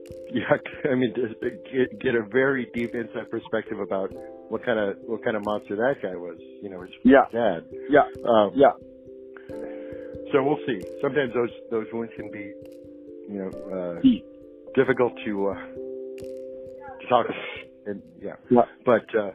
Yeah, 0.34 0.56
I 0.90 0.94
mean, 0.94 1.12
to 1.12 1.50
get, 1.70 2.00
get 2.00 2.14
a 2.14 2.22
very 2.22 2.66
deep 2.72 2.94
inside 2.94 3.30
perspective 3.30 3.78
about 3.80 4.10
what 4.48 4.64
kind 4.64 4.78
of 4.78 4.96
what 5.06 5.22
kind 5.22 5.36
of 5.36 5.42
monster 5.42 5.76
that 5.76 5.96
guy 6.02 6.16
was. 6.16 6.38
You 6.62 6.70
know, 6.70 6.80
his 6.80 6.90
Yeah. 7.02 7.26
dad. 7.30 7.64
Yeah. 7.90 8.04
Um, 8.26 8.52
Yeah. 8.54 8.72
So 10.32 10.42
we'll 10.42 10.58
see. 10.66 10.80
Sometimes 11.02 11.34
those 11.34 11.50
those 11.70 11.86
wounds 11.92 12.12
can 12.16 12.30
be, 12.30 12.50
you 13.28 13.38
know, 13.40 13.50
uh, 13.76 14.00
difficult 14.74 15.12
to 15.26 15.48
uh, 15.48 15.54
to 17.00 17.06
talk. 17.10 17.26
And 17.84 18.00
yeah, 18.18 18.36
Yeah. 18.50 18.62
but 18.86 19.04
uh, 19.14 19.32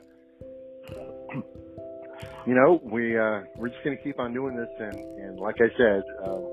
you 2.48 2.56
know, 2.56 2.80
we 2.84 3.16
uh, 3.20 3.42
we're 3.58 3.70
just 3.70 3.84
going 3.84 3.98
to 3.98 4.04
keep 4.04 4.20
on 4.20 4.34
doing 4.34 4.56
this, 4.56 4.70
and 4.80 4.98
and 4.98 5.40
like 5.40 5.58
I 5.60 5.70
said, 5.78 6.02
um, 6.24 6.44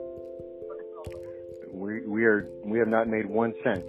we 1.72 2.07
we 2.07 2.24
are 2.24 2.46
we 2.64 2.79
have 2.79 2.88
not 2.88 3.09
made 3.09 3.24
one 3.24 3.55
cent 3.64 3.85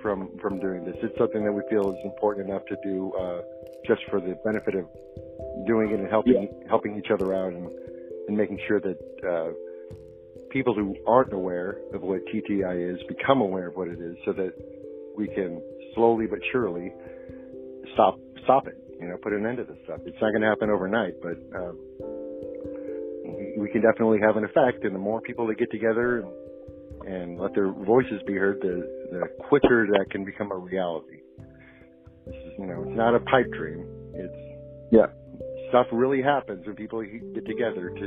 from 0.00 0.38
from 0.40 0.60
doing 0.60 0.84
this. 0.84 0.96
It's 1.02 1.16
something 1.18 1.44
that 1.44 1.52
we 1.52 1.62
feel 1.70 1.90
is 1.90 1.98
important 2.04 2.48
enough 2.48 2.62
to 2.66 2.76
do 2.82 3.12
uh, 3.14 3.40
just 3.86 4.02
for 4.10 4.20
the 4.20 4.36
benefit 4.44 4.74
of 4.74 4.86
doing 5.66 5.90
it 5.90 6.00
and 6.00 6.08
helping 6.08 6.48
helping 6.68 6.96
each 6.98 7.10
other 7.12 7.34
out 7.34 7.52
and 7.52 7.70
and 8.28 8.36
making 8.36 8.58
sure 8.66 8.80
that 8.80 8.98
uh, 9.26 9.52
people 10.50 10.74
who 10.74 10.96
aren't 11.06 11.32
aware 11.32 11.78
of 11.92 12.02
what 12.02 12.20
TTI 12.26 12.94
is 12.94 13.00
become 13.08 13.40
aware 13.40 13.68
of 13.68 13.76
what 13.76 13.88
it 13.88 14.00
is, 14.00 14.16
so 14.24 14.32
that 14.32 14.52
we 15.16 15.26
can 15.28 15.62
slowly 15.94 16.26
but 16.26 16.38
surely 16.52 16.92
stop 17.92 18.18
stop 18.44 18.66
it. 18.66 18.76
You 19.00 19.08
know, 19.08 19.16
put 19.16 19.32
an 19.32 19.44
end 19.44 19.58
to 19.58 19.64
this 19.64 19.76
stuff. 19.84 20.00
It's 20.06 20.16
not 20.20 20.30
going 20.30 20.42
to 20.42 20.48
happen 20.48 20.70
overnight, 20.70 21.14
but 21.20 21.36
um, 21.54 21.78
we, 23.26 23.54
we 23.58 23.68
can 23.70 23.82
definitely 23.82 24.20
have 24.20 24.36
an 24.36 24.44
effect. 24.44 24.84
And 24.84 24.94
the 24.94 25.00
more 25.00 25.20
people 25.20 25.46
that 25.48 25.58
get 25.58 25.70
together 25.70 26.20
and, 26.20 26.28
and 27.06 27.38
let 27.38 27.54
their 27.54 27.70
voices 27.72 28.20
be 28.26 28.34
heard, 28.34 28.60
the 28.60 28.82
the 29.12 29.22
quicker 29.48 29.86
that 29.92 30.06
can 30.10 30.24
become 30.24 30.50
a 30.52 30.56
reality. 30.56 31.18
This 32.26 32.34
is, 32.36 32.52
you 32.58 32.66
know, 32.66 32.82
it's 32.86 32.96
not 32.96 33.14
a 33.14 33.20
pipe 33.20 33.50
dream. 33.52 33.86
It's 34.14 34.90
Yeah. 34.90 35.06
stuff 35.68 35.86
really 35.92 36.22
happens 36.22 36.66
when 36.66 36.76
people 36.76 37.02
get 37.02 37.44
together 37.46 37.90
to 37.90 38.04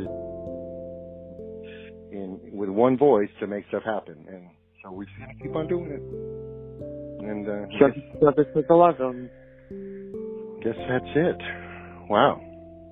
in 2.12 2.40
with 2.54 2.70
one 2.70 2.98
voice 2.98 3.30
to 3.40 3.48
make 3.48 3.66
stuff 3.68 3.84
happen. 3.84 4.26
And 4.30 4.50
so 4.82 4.92
we're 4.92 5.06
just 5.06 5.20
gonna 5.20 5.34
keep 5.42 5.56
on 5.56 5.68
doing 5.68 5.92
it. 5.92 6.02
And 7.30 7.48
uh, 7.48 7.52
I 7.52 7.80
Shut, 7.80 7.94
guess, 7.96 8.46
with 8.56 8.70
a 8.70 8.74
logo. 8.74 9.12
guess 10.64 10.78
that's 10.90 11.12
it. 11.16 11.42
Wow. 12.10 12.42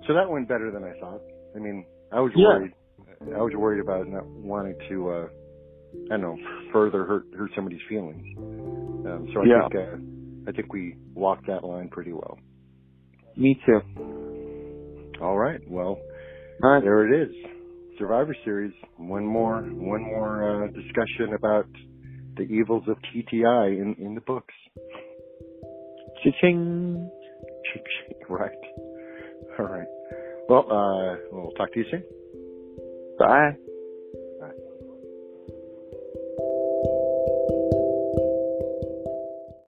So 0.08 0.13
that 0.13 0.30
went 0.30 0.48
better 0.48 0.70
than 0.72 0.84
I 0.84 0.94
thought. 1.00 1.22
I 1.56 1.60
mean, 1.60 1.86
I 2.12 2.20
was 2.20 2.32
Yeah. 2.36 2.48
worried. 2.60 2.74
I 3.34 3.41
was 3.41 3.54
worried 3.56 3.80
about 3.80 4.08
not 4.08 4.26
wanting 4.28 4.76
to, 4.89 5.10
uh, 5.10 5.28
I 6.12 6.17
don't 6.17 6.21
know, 6.21 6.38
further 6.71 7.05
hurt 7.05 7.25
hurt 7.38 7.51
somebody's 7.55 7.81
feelings. 7.89 8.25
Um, 8.38 9.27
so 9.34 9.41
I 9.41 9.45
Yeah. 9.45 9.67
think 9.69 9.75
uh, 9.75 10.49
I 10.49 10.51
think 10.51 10.71
we 10.73 10.95
walked 11.13 11.47
that 11.47 11.63
line 11.63 11.89
pretty 11.89 12.13
well. 12.13 12.38
Me 13.36 13.60
too. 13.65 13.81
All 15.21 15.38
right. 15.38 15.60
Well, 15.69 15.99
All 16.63 16.69
right. 16.69 16.84
there 16.84 17.08
it 17.12 17.27
is. 17.29 17.36
Survivor 17.97 18.36
Series. 18.43 18.73
One 18.97 19.25
more, 19.25 19.62
one 19.62 20.01
more 20.03 20.65
uh, 20.65 20.67
discussion 20.67 21.34
about 21.34 21.65
the 22.36 22.43
evils 22.43 22.84
of 22.88 22.97
TTI 23.13 23.81
in 23.81 23.95
in 23.99 24.15
the 24.15 24.21
books. 24.21 24.53
Cha-ching. 26.23 27.10
right. 28.29 28.51
All 29.60 29.65
right. 29.65 29.88
Well, 30.49 30.65
uh, 30.71 31.17
we'll 31.31 31.51
talk 31.51 31.71
to 31.73 31.79
you 31.79 31.86
soon. 31.91 32.03
Bye. 33.19 33.55